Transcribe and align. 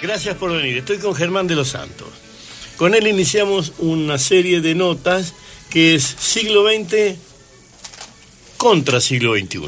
Gracias 0.00 0.36
por 0.36 0.52
venir. 0.52 0.78
Estoy 0.78 0.98
con 0.98 1.14
Germán 1.14 1.48
de 1.48 1.56
los 1.56 1.70
Santos. 1.70 2.08
Con 2.76 2.94
él 2.94 3.08
iniciamos 3.08 3.72
una 3.78 4.16
serie 4.18 4.60
de 4.60 4.76
notas 4.76 5.34
que 5.70 5.96
es 5.96 6.04
siglo 6.04 6.64
XX 6.68 7.16
contra 8.56 9.00
siglo 9.00 9.34
XXI. 9.36 9.60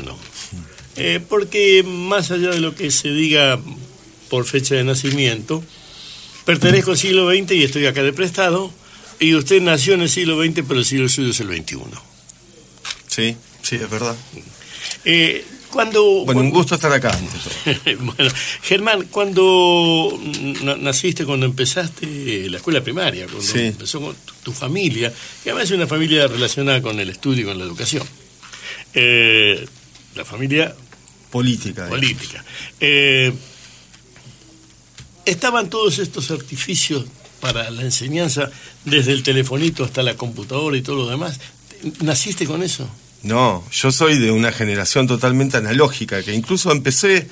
Eh, 0.97 1.21
porque 1.29 1.83
más 1.83 2.31
allá 2.31 2.51
de 2.51 2.61
lo 2.61 2.77
que 2.77 2.93
se 2.93 3.11
diga 3.11 3.59
por 4.29 4.45
fecha 4.45 4.77
de 4.77 4.85
nacimiento, 4.85 5.65
pertenezco 6.45 6.93
al 6.93 6.99
siglo 6.99 7.29
XX 7.29 7.53
y 7.53 7.65
estoy 7.65 7.87
acá 7.87 8.03
de 8.03 8.13
prestado, 8.13 8.73
y 9.19 9.35
usted 9.35 9.61
nació 9.61 9.95
en 9.95 10.03
el 10.03 10.09
siglo 10.09 10.43
XX, 10.43 10.63
pero 10.67 10.79
el 10.79 10.87
siglo 10.87 11.09
suyo 11.09 11.31
es 11.31 11.41
el 11.41 11.49
XXI. 11.49 11.79
Sí, 13.09 13.37
sí, 13.63 13.77
es 13.77 13.91
verdad. 13.91 14.17
Eh, 15.05 15.45
cuando, 15.71 16.25
bueno, 16.25 16.41
un 16.41 16.51
gusto 16.51 16.75
estar 16.75 16.93
acá. 16.93 17.17
bueno, 18.01 18.31
Germán, 18.63 19.07
cuando 19.11 20.19
naciste, 20.81 21.25
cuando 21.25 21.47
empezaste 21.47 22.51
la 22.51 22.57
escuela 22.57 22.83
primaria, 22.83 23.27
cuando 23.27 23.55
empezó 23.55 24.01
con 24.01 24.17
tu, 24.43 24.53
familia, 24.53 25.13
que 25.43 25.51
además 25.51 25.71
es 25.71 25.77
una 25.77 25.87
familia 25.87 26.27
relacionada 26.27 26.83
con 26.83 26.99
el 26.99 27.09
estudio 27.09 27.43
y 27.43 27.45
con 27.47 27.59
la 27.59 27.65
educación. 27.65 28.07
Eh, 28.95 29.65
la 30.17 30.25
familia 30.25 30.75
política. 31.31 31.89
Política. 31.89 32.45
Eh, 32.81 33.33
estaban 35.25 35.71
todos 35.71 35.99
estos 35.99 36.31
artificios 36.31 37.05
para 37.41 37.71
la 37.71 37.83
enseñanza, 37.83 38.51
desde 38.85 39.13
el 39.13 39.23
telefonito 39.23 39.85
hasta 39.85 40.03
la 40.03 40.15
computadora 40.15 40.77
y 40.77 40.83
todo 40.83 40.97
lo 40.97 41.09
demás. 41.09 41.39
¿Naciste 42.01 42.47
con 42.47 42.63
eso? 42.63 42.89
No, 43.23 43.63
yo 43.71 43.93
soy 43.93 44.19
de 44.19 44.33
una 44.33 44.51
generación 44.51 45.07
totalmente 45.07 45.59
analógica, 45.59 46.23
que 46.23 46.35
incluso 46.35 46.73
empecé 46.73 47.29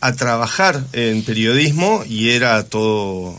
a 0.00 0.12
trabajar 0.14 0.82
en 0.92 1.24
periodismo 1.24 2.04
y 2.08 2.30
era 2.30 2.62
todo 2.64 3.38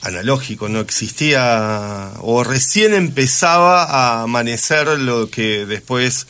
analógico, 0.00 0.68
no 0.68 0.80
existía 0.80 2.12
o 2.20 2.44
recién 2.44 2.94
empezaba 2.94 3.84
a 3.84 4.22
amanecer 4.22 4.86
lo 4.98 5.28
que 5.28 5.66
después 5.66 6.26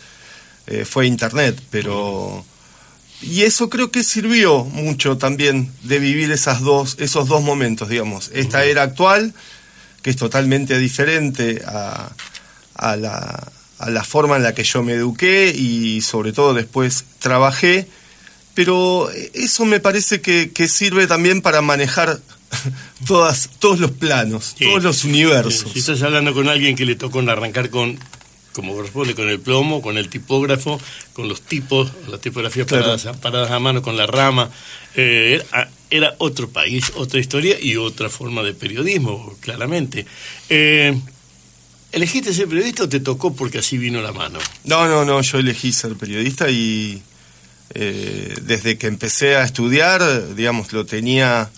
eh, 0.66 0.84
fue 0.84 1.06
Internet, 1.06 1.60
pero... 1.70 2.44
Y 3.22 3.42
eso 3.42 3.70
creo 3.70 3.90
que 3.90 4.04
sirvió 4.04 4.64
mucho 4.64 5.16
también 5.16 5.72
de 5.82 5.98
vivir 5.98 6.30
esas 6.30 6.60
dos, 6.60 6.96
esos 6.98 7.28
dos 7.28 7.42
momentos, 7.42 7.88
digamos. 7.88 8.30
Esta 8.34 8.64
era 8.64 8.82
actual, 8.82 9.32
que 10.02 10.10
es 10.10 10.16
totalmente 10.16 10.78
diferente 10.78 11.62
a, 11.66 12.10
a 12.74 12.96
la, 12.96 13.52
a 13.78 13.90
la 13.90 14.04
forma 14.04 14.36
en 14.36 14.42
la 14.42 14.54
que 14.54 14.64
yo 14.64 14.82
me 14.82 14.94
eduqué 14.94 15.52
y 15.54 16.00
sobre 16.00 16.32
todo 16.32 16.54
después 16.54 17.04
trabajé, 17.18 17.86
pero 18.54 19.10
eso 19.34 19.64
me 19.66 19.80
parece 19.80 20.20
que, 20.20 20.68
sirve 20.68 21.06
también 21.06 21.42
para 21.42 21.60
manejar 21.60 22.20
todas, 23.06 23.50
todos 23.58 23.78
los 23.78 23.90
planos, 23.90 24.54
todos 24.58 24.82
los 24.82 25.04
universos. 25.04 25.72
Si 25.72 25.80
estás 25.80 26.02
hablando 26.02 26.32
con 26.32 26.48
alguien 26.48 26.74
que 26.74 26.86
le 26.86 26.96
tocó 26.96 27.20
arrancar 27.20 27.68
con, 27.68 27.98
como 28.52 28.74
corresponde, 28.74 29.14
con 29.14 29.28
el 29.28 29.40
plomo, 29.40 29.82
con 29.82 29.98
el 29.98 30.08
tipógrafo, 30.08 30.80
con 31.12 31.28
los 31.28 31.42
tipos, 31.42 31.92
la 32.08 32.16
tipografía 32.16 32.64
paradas, 32.64 33.06
a 33.50 33.58
mano, 33.58 33.82
con 33.82 33.96
la 33.98 34.06
rama, 34.06 34.50
eh, 34.94 35.44
era, 35.90 36.14
otro 36.18 36.48
país, 36.48 36.92
otra 36.96 37.20
historia 37.20 37.58
y 37.60 37.76
otra 37.76 38.08
forma 38.08 38.42
de 38.42 38.54
periodismo, 38.54 39.36
claramente. 39.40 40.06
Eh, 40.48 40.98
¿Elegiste 41.96 42.34
ser 42.34 42.46
periodista 42.46 42.84
o 42.84 42.88
te 42.90 43.00
tocó 43.00 43.32
porque 43.32 43.60
así 43.60 43.78
vino 43.78 44.02
la 44.02 44.12
mano? 44.12 44.38
No, 44.64 44.86
no, 44.86 45.06
no, 45.06 45.22
yo 45.22 45.38
elegí 45.38 45.72
ser 45.72 45.96
periodista 45.96 46.50
y 46.50 47.02
eh, 47.70 48.34
desde 48.42 48.76
que 48.76 48.86
empecé 48.86 49.36
a 49.36 49.44
estudiar, 49.44 50.34
digamos, 50.34 50.74
lo 50.74 50.84
tenía, 50.84 51.48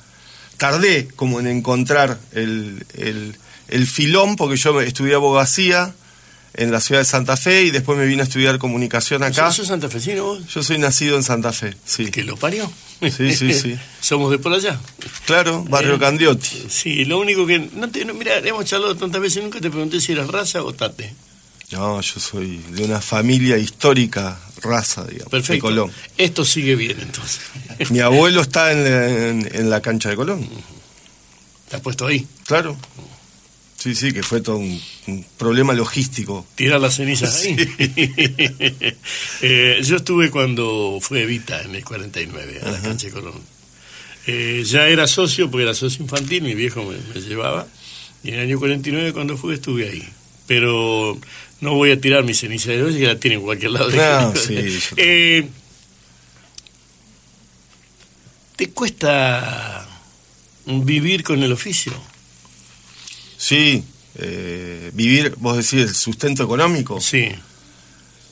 tardé 0.56 1.08
como 1.08 1.40
en 1.40 1.48
encontrar 1.48 2.20
el, 2.30 2.86
el, 3.66 3.86
filón, 3.88 4.36
porque 4.36 4.56
yo 4.56 4.80
estudié 4.80 5.16
abogacía 5.16 5.92
en 6.54 6.70
la 6.70 6.80
ciudad 6.80 7.00
de 7.00 7.06
Santa 7.06 7.36
Fe 7.36 7.64
y 7.64 7.72
después 7.72 7.98
me 7.98 8.06
vine 8.06 8.22
a 8.22 8.24
estudiar 8.24 8.58
comunicación 8.58 9.24
acá. 9.24 9.50
¿Sos 9.50 9.66
santafesino 9.66 10.22
vos? 10.22 10.46
Yo 10.54 10.62
soy 10.62 10.78
nacido 10.78 11.16
en 11.16 11.24
Santa 11.24 11.52
Fe, 11.52 11.74
sí. 11.84 12.12
¿Que 12.12 12.22
lo 12.22 12.36
parió? 12.36 12.70
Sí, 13.00 13.32
sí, 13.32 13.54
sí. 13.54 13.78
Somos 14.00 14.30
de 14.30 14.38
por 14.38 14.52
allá. 14.52 14.78
Claro, 15.24 15.64
barrio 15.64 15.94
eh, 15.94 15.98
Candiotti. 15.98 16.66
Sí, 16.68 17.04
lo 17.04 17.18
único 17.18 17.46
que... 17.46 17.58
No 17.58 17.88
te, 17.90 18.04
mira, 18.04 18.38
hemos 18.38 18.64
charlado 18.64 18.96
tantas 18.96 19.20
veces, 19.20 19.42
nunca 19.42 19.60
te 19.60 19.70
pregunté 19.70 20.00
si 20.00 20.12
eras 20.12 20.28
raza 20.28 20.62
o 20.62 20.72
tate. 20.72 21.14
No, 21.70 22.00
yo 22.00 22.18
soy 22.18 22.58
de 22.70 22.84
una 22.84 23.00
familia 23.00 23.58
histórica, 23.58 24.40
raza, 24.62 25.04
digamos, 25.04 25.30
Perfecto. 25.30 25.52
de 25.52 25.60
Colón. 25.60 25.92
Esto 26.16 26.44
sigue 26.44 26.74
bien, 26.76 26.98
entonces. 27.00 27.40
Mi 27.90 28.00
abuelo 28.00 28.40
está 28.40 28.72
en, 28.72 29.48
en 29.52 29.70
la 29.70 29.80
cancha 29.80 30.08
de 30.08 30.16
Colón. 30.16 30.48
¿Te 31.68 31.76
has 31.76 31.82
puesto 31.82 32.06
ahí? 32.06 32.26
Claro. 32.46 32.76
Sí, 33.78 33.94
sí, 33.94 34.12
que 34.12 34.24
fue 34.24 34.40
todo 34.40 34.56
un, 34.56 34.80
problema 35.36 35.72
logístico. 35.72 36.44
Tirar 36.56 36.80
las 36.80 36.96
cenizas 36.96 37.44
ahí. 37.44 37.56
Eh, 39.40 39.80
yo 39.84 39.96
estuve 39.96 40.30
cuando 40.30 40.98
fue 41.00 41.22
Evita 41.22 41.62
en 41.62 41.76
el 41.76 41.84
49, 41.84 42.60
a 42.64 42.70
la 42.72 42.82
cancha 42.82 43.06
de 43.06 43.12
Colón. 43.12 43.40
Eh, 44.26 44.64
ya 44.66 44.88
era 44.88 45.06
socio, 45.06 45.48
porque 45.48 45.62
era 45.62 45.74
socio 45.74 46.02
infantil, 46.02 46.42
mi 46.42 46.54
viejo 46.54 46.84
me, 46.84 47.20
llevaba. 47.20 47.68
Y 48.24 48.30
en 48.30 48.34
el 48.34 48.40
año 48.40 48.58
49, 48.58 49.12
cuando 49.12 49.36
fui, 49.36 49.54
estuve 49.54 49.88
ahí. 49.88 50.08
Pero 50.48 51.16
no 51.60 51.74
voy 51.74 51.92
a 51.92 52.00
tirar 52.00 52.24
mi 52.24 52.34
ceniza 52.34 52.72
de 52.72 52.82
hoy, 52.82 52.98
que 52.98 53.06
la 53.06 53.20
tienen 53.20 53.38
en 53.38 53.44
cualquier 53.44 53.70
lado. 53.70 53.90
No, 53.90 54.36
sí, 54.36 54.80
eh, 54.96 55.46
¿Te 58.56 58.70
cuesta 58.70 59.88
vivir 60.66 61.22
con 61.22 61.40
el 61.44 61.52
oficio? 61.52 61.92
Sí, 63.48 63.82
eh, 64.16 64.90
vivir, 64.92 65.34
vos 65.38 65.56
decís, 65.56 65.88
el 65.88 65.94
sustento 65.94 66.42
económico. 66.42 67.00
Sí. 67.00 67.30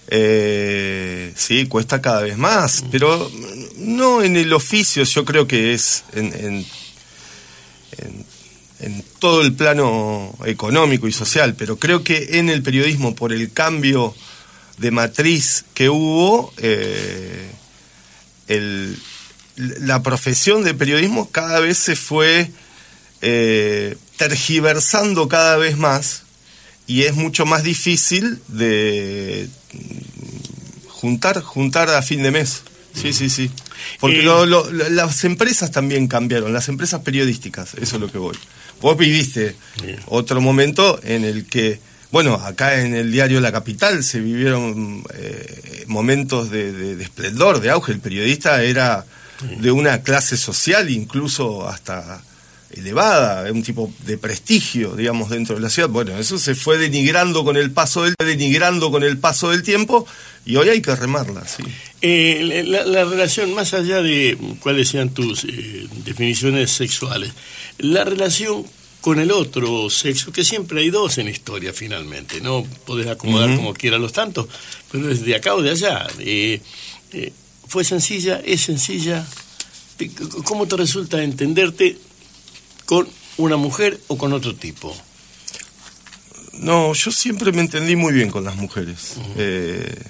Eh, 0.08 1.32
sí, 1.34 1.66
cuesta 1.68 2.02
cada 2.02 2.20
vez 2.20 2.36
más, 2.36 2.82
mm. 2.82 2.88
pero 2.90 3.32
no 3.78 4.22
en 4.22 4.36
el 4.36 4.52
oficio, 4.52 5.04
yo 5.04 5.24
creo 5.24 5.46
que 5.46 5.72
es 5.72 6.04
en, 6.12 6.66
en, 8.78 9.04
todo 9.18 9.40
el 9.40 9.54
plano 9.54 10.36
económico 10.44 11.08
y 11.08 11.12
social, 11.12 11.54
pero 11.54 11.78
creo 11.78 12.04
que 12.04 12.38
en 12.38 12.50
el 12.50 12.62
periodismo, 12.62 13.14
por 13.14 13.32
el 13.32 13.50
cambio 13.50 14.14
de 14.76 14.90
matriz 14.90 15.64
que 15.72 15.88
hubo, 15.88 16.52
eh, 16.58 17.48
la 19.56 20.02
profesión 20.02 20.62
de 20.62 20.74
periodismo 20.74 21.30
cada 21.30 21.58
vez 21.60 21.78
se 21.78 21.96
fue 21.96 22.50
eh, 23.22 23.96
tergiversando 24.16 25.28
cada 25.28 25.56
vez 25.56 25.76
más 25.76 26.22
y 26.86 27.02
es 27.02 27.14
mucho 27.14 27.46
más 27.46 27.62
difícil 27.62 28.40
de 28.48 29.48
juntar, 30.88 31.42
juntar 31.42 31.90
a 31.90 32.02
fin 32.02 32.22
de 32.22 32.30
mes. 32.30 32.62
Sí, 32.94 33.12
sí, 33.12 33.28
sí. 33.28 33.50
Porque 34.00 34.20
eh, 34.20 34.90
las 34.90 35.24
empresas 35.24 35.70
también 35.70 36.08
cambiaron, 36.08 36.52
las 36.52 36.68
empresas 36.68 37.02
periodísticas, 37.02 37.74
eso 37.74 37.96
es 37.96 38.00
lo 38.00 38.10
que 38.10 38.18
voy. 38.18 38.36
Vos 38.80 38.96
viviste 38.96 39.56
otro 40.06 40.40
momento 40.40 41.00
en 41.02 41.24
el 41.24 41.46
que, 41.46 41.80
bueno, 42.10 42.34
acá 42.34 42.80
en 42.80 42.94
el 42.94 43.10
diario 43.10 43.40
La 43.40 43.52
Capital 43.52 44.02
se 44.04 44.20
vivieron 44.20 45.02
eh, 45.14 45.84
momentos 45.86 46.50
de, 46.50 46.72
de, 46.72 47.02
esplendor, 47.02 47.60
de 47.60 47.70
auge. 47.70 47.92
El 47.92 48.00
periodista 48.00 48.62
era 48.62 49.04
de 49.60 49.70
una 49.70 50.02
clase 50.02 50.36
social, 50.36 50.90
incluso 50.90 51.68
hasta 51.68 52.22
elevada, 52.80 53.50
un 53.50 53.62
tipo 53.62 53.92
de 54.04 54.18
prestigio, 54.18 54.94
digamos, 54.94 55.30
dentro 55.30 55.56
de 55.56 55.60
la 55.60 55.70
ciudad. 55.70 55.88
Bueno, 55.88 56.16
eso 56.18 56.38
se 56.38 56.54
fue 56.54 56.78
denigrando 56.78 57.44
con 57.44 57.56
el 57.56 57.70
paso 57.70 58.04
del 58.04 58.14
denigrando 58.18 58.90
con 58.90 59.02
el 59.02 59.18
paso 59.18 59.50
del 59.50 59.62
tiempo 59.62 60.06
y 60.44 60.56
hoy 60.56 60.68
hay 60.68 60.80
que 60.80 60.94
remarla, 60.94 61.46
sí. 61.46 61.62
Eh, 62.02 62.64
la, 62.66 63.04
relación, 63.04 63.54
más 63.54 63.74
allá 63.74 64.02
de 64.02 64.38
cuáles 64.60 64.88
sean 64.88 65.10
tus 65.10 65.44
eh, 65.44 65.88
definiciones 66.04 66.70
sexuales, 66.70 67.32
la 67.78 68.04
relación 68.04 68.64
con 69.00 69.18
el 69.18 69.30
otro 69.30 69.88
sexo, 69.90 70.32
que 70.32 70.44
siempre 70.44 70.80
hay 70.80 70.90
dos 70.90 71.18
en 71.18 71.28
historia 71.28 71.72
finalmente, 71.72 72.40
no 72.40 72.64
podés 72.84 73.06
acomodar 73.06 73.54
como 73.56 73.72
quieras 73.72 74.00
los 74.00 74.12
tantos, 74.12 74.46
pero 74.90 75.06
desde 75.06 75.34
acá 75.34 75.54
o 75.54 75.62
de 75.62 75.70
allá. 75.70 76.06
Eh, 76.18 76.60
¿Fue 77.68 77.84
sencilla? 77.84 78.40
¿Es 78.44 78.62
sencilla? 78.62 79.26
¿Cómo 80.44 80.66
te 80.66 80.76
resulta 80.76 81.22
entenderte 81.22 81.98
con 82.86 83.08
una 83.36 83.56
mujer 83.56 84.00
o 84.06 84.16
con 84.16 84.32
otro 84.32 84.54
tipo? 84.54 84.96
No, 86.54 86.94
yo 86.94 87.12
siempre 87.12 87.52
me 87.52 87.60
entendí 87.60 87.96
muy 87.96 88.12
bien 88.12 88.30
con 88.30 88.44
las 88.44 88.56
mujeres. 88.56 89.16
Eh, 89.36 90.02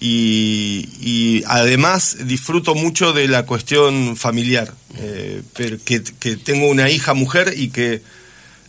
y, 0.00 1.44
además 1.46 2.16
disfruto 2.26 2.74
mucho 2.74 3.12
de 3.12 3.28
la 3.28 3.46
cuestión 3.46 4.16
familiar, 4.16 4.74
eh, 4.96 5.42
que, 5.84 6.00
tengo 6.36 6.68
una 6.68 6.90
hija 6.90 7.14
mujer 7.14 7.54
y 7.56 7.68
que 7.68 8.02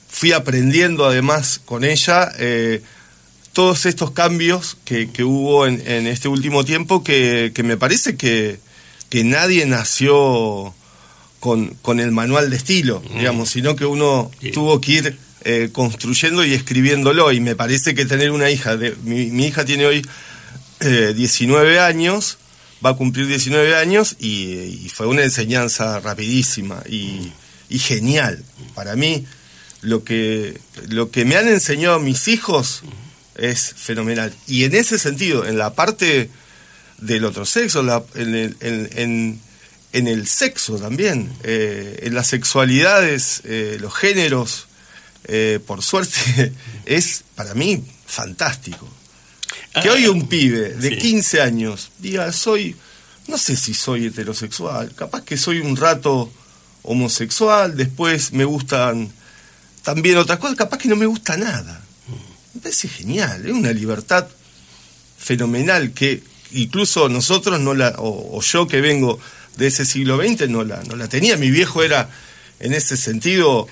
fui 0.10 0.32
aprendiendo 0.32 1.06
además 1.06 1.60
con 1.64 1.84
ella 1.84 2.32
eh, 2.38 2.82
todos 3.54 3.86
estos 3.86 4.12
cambios 4.12 4.78
que, 4.86 5.08
hubo 5.24 5.66
en, 5.66 6.08
este 6.08 6.28
último 6.28 6.66
tiempo 6.66 7.04
que, 7.04 7.52
me 7.64 7.78
parece 7.78 8.16
que, 8.16 8.60
que 9.10 9.24
nadie 9.24 9.66
nació 9.66 10.74
con, 11.44 11.76
con 11.82 12.00
el 12.00 12.12
manual 12.14 12.50
de 12.50 12.56
estilo, 12.56 13.02
Mm. 13.10 13.18
digamos, 13.18 13.50
sino 13.50 13.76
que 13.76 13.84
uno 13.86 14.32
Sí. 14.40 14.52
tuvo 14.52 14.80
que 14.80 14.92
ir 14.94 15.18
eh, 15.44 15.70
construyendo 15.74 16.46
y 16.46 16.54
escribiéndolo. 16.54 17.34
Y 17.34 17.42
me 17.42 17.54
parece 17.54 17.94
que 17.94 18.06
tener 18.06 18.32
una 18.32 18.50
hija, 18.50 18.78
de, 18.78 18.96
mi, 19.04 19.26
mi 19.26 19.48
hija 19.48 19.66
tiene 19.66 19.86
hoy 19.86 20.02
eh, 20.80 21.14
19 21.14 21.82
años, 21.82 22.38
va 22.86 22.92
a 22.92 22.94
cumplir 22.96 23.28
19 23.28 23.76
años 23.76 24.16
y, 24.20 24.86
y 24.86 24.90
fue 24.96 25.06
una 25.08 25.24
enseñanza 25.24 26.00
rapidísima 26.00 26.82
y, 26.90 27.34
y 27.68 27.78
genial. 27.80 28.42
Para 28.74 28.96
mí, 28.96 29.26
lo 29.82 30.06
que, 30.06 30.58
lo 30.88 31.12
que 31.12 31.26
me 31.26 31.36
han 31.36 31.50
enseñado 31.50 32.00
mis 32.00 32.30
hijos 32.30 32.84
es 33.36 33.74
fenomenal. 33.76 34.34
Y 34.48 34.64
en 34.64 34.76
ese 34.76 34.98
sentido, 34.98 35.46
en 35.46 35.58
la 35.58 35.74
parte 35.74 36.30
del 37.00 37.26
otro 37.26 37.46
sexo, 37.46 37.84
la- 37.84 38.02
en, 38.16 38.34
el, 38.34 38.56
en- 38.62 38.90
en- 38.96 39.40
en 39.94 40.08
el 40.08 40.28
sexo 40.28 40.78
también, 40.78 41.32
eh, 41.44 42.00
en 42.02 42.16
las 42.16 42.28
sexualidades, 42.28 43.42
eh, 43.46 43.78
los 43.80 43.94
géneros, 43.94 44.66
eh, 45.26 45.60
por 45.66 45.84
suerte, 45.84 46.52
es 46.86 47.24
para 47.36 47.54
mí 47.54 47.84
fantástico. 48.06 48.90
Que 49.82 49.90
hoy 49.90 50.08
un 50.08 50.28
pibe 50.28 50.70
de 50.70 50.90
Sí. 50.90 50.98
15 50.98 51.42
años 51.42 51.92
diga, 52.00 52.32
soy, 52.32 52.76
no 53.28 53.38
sé 53.38 53.56
si 53.56 53.74
soy 53.74 54.08
heterosexual, 54.08 54.94
capaz 54.96 55.24
que 55.24 55.38
soy 55.38 55.60
un 55.60 55.76
rato 55.78 56.32
homosexual, 56.82 57.78
después 57.78 58.34
me 58.34 58.46
gustan 58.46 59.12
también 59.84 60.18
otras 60.18 60.40
cosas, 60.40 60.58
capaz 60.58 60.78
que 60.80 60.90
no 60.90 60.96
me 60.96 61.06
gusta 61.06 61.38
nada. 61.38 61.82
Me 62.54 62.62
parece 62.62 62.88
genial, 62.88 63.46
es 63.46 63.52
una 63.52 63.72
libertad 63.72 64.28
fenomenal 65.18 65.92
que 65.94 66.22
incluso 66.52 67.10
nosotros 67.10 67.60
no 67.60 67.74
la, 67.74 67.90
o, 67.98 68.38
o 68.38 68.42
yo 68.42 68.68
que 68.68 68.82
vengo 68.82 69.20
de 69.58 69.68
ese 69.68 69.86
siglo 69.86 70.18
XX 70.18 70.50
no 70.50 70.64
la, 70.64 70.82
no 70.84 70.96
la 70.96 71.08
tenía. 71.08 71.38
Mi 71.38 71.52
viejo 71.52 71.84
era 71.84 72.10
en 72.60 72.74
ese 72.74 72.98
sentido 72.98 73.68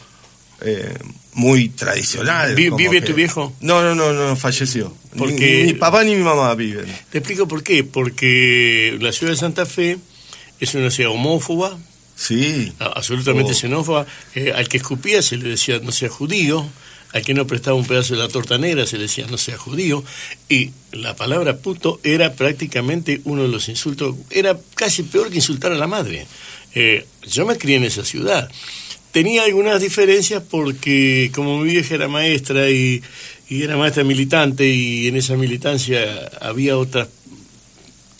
eh, 0.62 0.96
muy 1.34 1.70
tradicional. 1.70 2.54
¿vive 2.56 2.90
que- 2.90 3.02
tu 3.02 3.14
viejo? 3.14 3.54
No, 3.62 3.82
no, 3.82 3.96
no, 3.96 4.14
no, 4.14 4.36
falleció. 4.36 4.96
Ni- 5.14 5.20
Porque- 5.20 5.58
Ni, 5.66 5.74
mi 5.74 5.80
papá 5.80 6.04
ni 6.04 6.16
mi 6.16 6.24
mamá 6.24 6.54
viven. 6.56 6.86
Te 7.10 7.18
explico 7.20 7.48
por 7.48 7.64
qué. 7.64 7.84
Porque 7.84 8.98
la 9.02 9.12
ciudad 9.12 9.34
de 9.34 9.38
Santa 9.40 9.66
Fe 9.66 9.98
es 10.60 10.76
una 10.76 10.92
ciudad 10.92 11.12
homófoba, 11.12 11.78
Sí. 12.16 12.72
absolutamente 12.80 13.52
Oh. 13.54 13.56
xenófoba. 13.56 14.06
Eh, 14.36 14.52
al 14.56 14.68
que 14.68 14.78
escupía 14.78 15.22
se 15.24 15.38
le 15.38 15.50
decía 15.50 15.80
no 15.82 15.92
sea 15.92 16.10
judío, 16.10 16.68
al 17.14 17.24
que 17.24 17.34
no 17.34 17.48
prestaba 17.48 17.76
un 17.76 17.86
pedazo 17.86 18.16
de 18.16 18.20
la 18.20 18.28
torta 18.28 18.58
negra 18.58 18.86
se 18.86 18.98
decía 18.98 19.28
no 19.30 19.38
sea 19.38 19.58
judío, 19.58 20.04
y 20.50 20.72
la 20.92 21.16
palabra 21.16 21.58
puto 21.58 22.00
era 22.04 22.34
prácticamente 22.34 23.22
uno 23.26 23.44
de 23.44 23.50
los 23.50 23.70
insultos, 23.70 24.16
era 24.30 24.58
casi 24.76 25.04
peor 25.04 25.30
que 25.30 25.36
insultar 25.36 25.72
a 25.72 25.78
la 25.78 25.88
madre. 25.88 26.28
Eh, 26.74 27.06
yo 27.28 27.46
me 27.46 27.58
crié 27.58 27.78
en 27.78 27.84
esa 27.84 28.06
ciudad. 28.06 28.50
Tenía 29.12 29.44
algunas 29.44 29.82
diferencias 29.82 30.42
porque 30.50 31.32
como 31.36 31.60
mi 31.60 31.72
vieja 31.72 31.96
era 31.96 32.08
maestra 32.08 32.70
y, 32.70 33.04
y 33.50 33.64
era 33.64 33.76
maestra 33.76 34.06
militante 34.06 34.68
y 34.68 35.08
en 35.08 35.18
esa 35.18 35.36
militancia 35.36 36.32
había 36.40 36.78
otras 36.78 37.10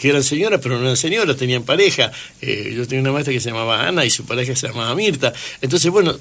que 0.02 0.10
eran 0.10 0.24
señoras, 0.24 0.60
pero 0.64 0.78
no 0.78 0.82
eran 0.82 0.98
señoras, 0.98 1.38
tenían 1.38 1.62
pareja. 1.62 2.12
Eh, 2.42 2.74
yo 2.76 2.88
tenía 2.88 3.04
una 3.04 3.12
maestra 3.12 3.32
que 3.32 3.40
se 3.40 3.50
llamaba 3.50 3.88
Ana 3.88 4.04
y 4.04 4.10
su 4.10 4.26
pareja 4.26 4.56
se 4.56 4.68
llamaba 4.68 4.96
Mirta. 4.96 5.32
Entonces, 5.62 5.92
bueno, 5.92 6.18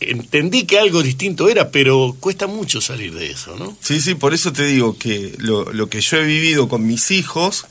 entendí 0.00 0.64
que 0.64 0.78
algo 0.78 1.02
distinto 1.02 1.48
era, 1.48 1.70
pero 1.70 2.16
cuesta 2.20 2.46
mucho 2.46 2.80
salir 2.80 3.14
de 3.14 3.30
eso, 3.30 3.56
¿no? 3.56 3.76
Sí, 3.80 4.00
sí, 4.00 4.14
por 4.14 4.34
eso 4.34 4.52
te 4.52 4.64
digo 4.66 4.98
que 4.98 5.34
lo, 5.38 5.72
lo 5.72 5.88
que 5.88 6.00
yo 6.00 6.18
he 6.18 6.24
vivido 6.24 6.68
con 6.68 6.86
mis 6.86 7.10
hijos 7.10 7.66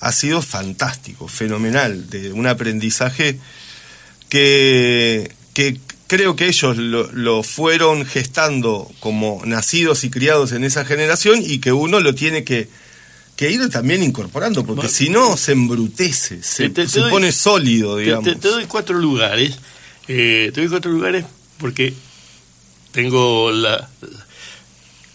ha 0.00 0.10
sido 0.12 0.42
fantástico, 0.42 1.28
fenomenal, 1.28 2.10
de 2.10 2.32
un 2.32 2.46
aprendizaje 2.48 3.38
que, 4.28 5.30
que 5.54 5.78
creo 6.06 6.36
que 6.36 6.48
ellos 6.48 6.76
lo, 6.76 7.10
lo 7.12 7.42
fueron 7.42 8.04
gestando 8.06 8.90
como 9.00 9.42
nacidos 9.44 10.04
y 10.04 10.10
criados 10.10 10.52
en 10.52 10.64
esa 10.64 10.84
generación 10.84 11.40
y 11.42 11.58
que 11.58 11.72
uno 11.72 12.00
lo 12.00 12.14
tiene 12.14 12.44
que, 12.44 12.68
que 13.36 13.50
ir 13.50 13.68
también 13.70 14.02
incorporando, 14.02 14.64
porque 14.64 14.76
Bueno, 14.82 14.90
si 14.90 15.08
no 15.08 15.36
se 15.36 15.52
embrutece, 15.52 16.42
se, 16.42 16.64
te- 16.70 16.82
te 16.82 16.88
se 16.88 17.00
doy- 17.00 17.10
pone 17.10 17.32
sólido, 17.32 17.96
digamos. 17.96 18.24
te- 18.24 18.36
te 18.36 18.48
doy 18.48 18.66
cuatro 18.66 18.98
lugares. 18.98 19.56
eh, 20.08 20.50
te 20.52 20.60
doy 20.62 20.68
cuatro 20.70 20.90
lugares 20.90 21.24
porque 21.62 21.94
tengo 22.90 23.52
la 23.52 23.88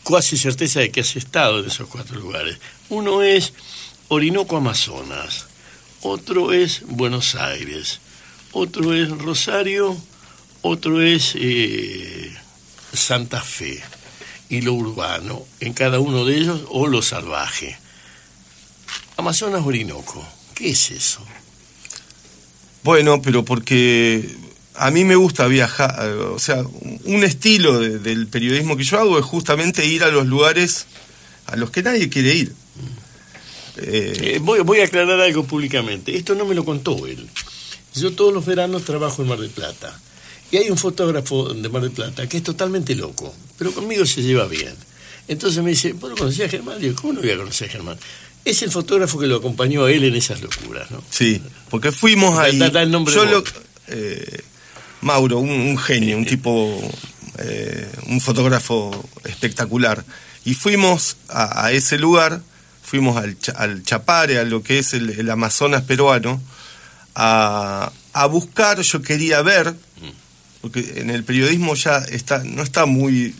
cuasi 0.03 0.37
certeza 0.37 0.79
de 0.79 0.89
que 0.89 1.01
has 1.01 1.15
estado 1.17 1.59
en 1.59 1.67
esos 1.67 1.89
cuatro 1.89 2.17
lugares. 2.17 2.57
Uno 2.89 3.21
es 3.21 3.53
Orinoco 4.07 4.55
Amazonas, 4.55 5.45
otro 6.01 6.53
es 6.53 6.83
Buenos 6.87 7.35
Aires, 7.35 7.99
otro 8.53 8.95
es 8.95 9.09
Rosario, 9.09 9.97
otro 10.61 11.01
es 11.01 11.33
eh, 11.35 12.33
Santa 12.93 13.41
Fe 13.41 13.83
y 14.47 14.61
lo 14.61 14.73
urbano 14.73 15.45
en 15.59 15.73
cada 15.73 15.99
uno 15.99 16.23
de 16.23 16.37
ellos 16.37 16.61
o 16.69 16.87
lo 16.87 17.01
salvaje. 17.01 17.77
Amazonas 19.17 19.65
Orinoco, 19.65 20.25
¿qué 20.55 20.69
es 20.69 20.91
eso? 20.91 21.19
Bueno, 22.83 23.21
pero 23.21 23.43
porque 23.43 24.46
a 24.77 24.91
mí 24.91 25.03
me 25.03 25.15
gusta 25.15 25.47
viajar, 25.47 25.95
eh, 26.01 26.13
o 26.13 26.39
sea, 26.39 26.63
un 27.05 27.23
estilo 27.23 27.79
de- 27.79 27.99
del 27.99 28.27
periodismo 28.27 28.77
que 28.77 28.83
yo 28.83 28.99
hago 28.99 29.17
es 29.19 29.25
justamente 29.25 29.85
ir 29.85 30.03
a 30.03 30.11
los 30.11 30.25
lugares 30.27 30.85
a 31.47 31.55
los 31.55 31.71
que 31.71 31.81
nadie 31.83 32.09
quiere 32.09 32.33
ir. 32.35 32.53
Eh, 33.77 34.13
Eh, 34.35 34.39
voy, 34.41 34.59
voy 34.61 34.79
a 34.79 34.85
aclarar 34.85 35.19
algo 35.19 35.43
públicamente. 35.43 36.15
Esto 36.15 36.35
no 36.35 36.45
me 36.45 36.55
lo 36.55 36.65
contó 36.65 37.05
él. 37.07 37.27
Yo 37.95 38.13
todos 38.13 38.33
los 38.33 38.45
veranos 38.45 38.83
trabajo 38.85 39.21
en 39.21 39.27
Mar 39.29 39.39
del 39.39 39.49
Plata. 39.49 39.99
Y 40.51 40.57
hay 40.57 40.69
un 40.69 40.77
fotógrafo 40.77 41.53
de 41.53 41.69
Mar 41.69 41.81
del 41.81 41.91
Plata 41.91 42.27
que 42.27 42.37
es 42.37 42.43
totalmente 42.43 42.95
loco, 42.95 43.33
pero 43.57 43.71
conmigo 43.73 44.05
se 44.05 44.21
lleva 44.23 44.45
bien. 44.47 44.73
Entonces 45.27 45.61
me 45.63 45.71
dice, 45.71 45.93
¿vos 45.93 46.09
lo 46.09 46.15
conocías 46.15 46.47
a 46.47 46.51
Germán? 46.51 46.79
Digo, 46.79 46.95
¿cómo 46.95 47.13
no 47.13 47.19
voy 47.21 47.31
a 47.31 47.37
conocer 47.37 47.67
a 47.69 47.71
Germán? 47.71 47.97
Es 48.45 48.61
el 48.61 48.71
fotógrafo 48.71 49.19
que 49.19 49.27
lo 49.27 49.37
acompañó 49.37 49.83
a 49.83 49.91
él 49.91 50.05
en 50.05 50.15
esas 50.15 50.41
locuras, 50.41 50.89
¿no? 50.89 51.03
sí, 51.09 51.41
porque 51.69 51.91
fuimos 51.91 52.39
ahí. 52.39 52.57
da- 52.57 52.69
da 52.69 52.81
el 52.81 52.91
nombre 52.91 53.13
yo 53.13 53.23
vos. 53.25 53.31
lo- 53.31 53.43
eh, 53.89 54.41
Mauro, 55.01 55.39
un, 55.39 55.49
un 55.49 55.77
genio, 55.77 56.17
un 56.17 56.25
tipo, 56.25 56.79
eh, 57.39 57.87
un 58.07 58.19
fotógrafo 58.21 59.07
espectacular. 59.25 60.03
Y 60.45 60.53
fuimos 60.53 61.17
a, 61.29 61.65
a 61.65 61.71
ese 61.71 61.97
lugar, 61.97 62.41
fuimos 62.83 63.17
al, 63.17 63.37
al 63.55 63.83
Chapare, 63.83 64.39
a 64.39 64.43
lo 64.43 64.63
que 64.63 64.79
es 64.79 64.93
el, 64.93 65.09
el 65.11 65.29
Amazonas 65.29 65.83
peruano, 65.83 66.41
a, 67.15 67.91
a 68.13 68.25
buscar, 68.27 68.79
yo 68.81 69.01
quería 69.01 69.41
ver, 69.41 69.73
porque 70.61 70.93
en 70.97 71.09
el 71.09 71.23
periodismo 71.23 71.75
ya 71.75 71.97
está, 71.99 72.43
no 72.43 72.63
está 72.63 72.85
muy 72.85 73.35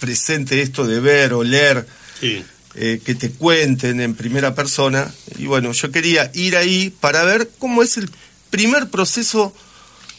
presente 0.00 0.62
esto 0.62 0.86
de 0.86 1.00
ver 1.00 1.32
o 1.32 1.42
leer, 1.44 1.86
Sí. 2.20 2.44
eh, 2.74 3.00
que 3.04 3.14
te 3.14 3.30
cuenten 3.30 4.00
en 4.00 4.14
primera 4.14 4.54
persona. 4.54 5.12
Y 5.38 5.46
bueno, 5.46 5.72
yo 5.72 5.90
quería 5.90 6.30
ir 6.34 6.56
ahí 6.56 6.90
para 7.00 7.24
ver 7.24 7.50
cómo 7.58 7.82
es 7.82 7.96
el 7.98 8.10
primer 8.50 8.88
proceso 8.90 9.54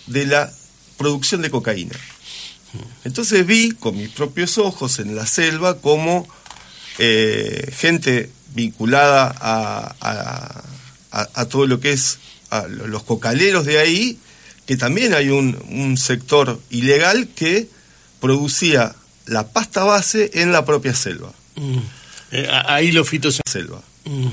de 0.06 0.25
la 0.25 0.51
producción 0.98 1.42
de 1.42 1.50
cocaína. 1.51 1.96
Entonces 3.06 3.46
vi 3.46 3.72
con 3.72 3.96
mis 3.98 4.10
propios 4.10 4.58
ojos 4.58 5.00
en 5.00 5.16
la 5.16 5.25
selva 5.25 5.80
cómo 5.80 6.27
eh, 7.00 7.72
gente 7.75 8.30
vinculada 8.54 9.34
a, 9.39 9.96
a- 10.01 10.63
a- 11.12 11.30
a 11.34 11.46
todo 11.46 11.66
lo 11.68 11.80
que 11.80 11.92
es 11.94 12.20
a 12.50 12.68
lo- 12.68 12.88
los 12.88 13.04
cocaleros 13.04 13.66
de 13.66 13.80
ahí, 13.80 14.20
que 14.66 14.77
también 14.77 15.13
hay 15.13 15.30
un, 15.30 15.58
un 15.70 15.98
sector 15.98 16.60
ilegal 16.70 17.30
que 17.36 17.68
producía 18.20 18.96
la 19.25 19.48
pasta 19.48 19.84
base 19.84 20.32
en 20.36 20.51
la 20.51 20.66
propia 20.66 20.94
selva. 20.94 21.32
Mm. 21.56 21.77
Eh, 22.32 22.48
ahí 22.68 22.92
los 22.92 23.08
fitos 23.08 23.39
selva. 23.46 23.82
Mm. 24.06 24.27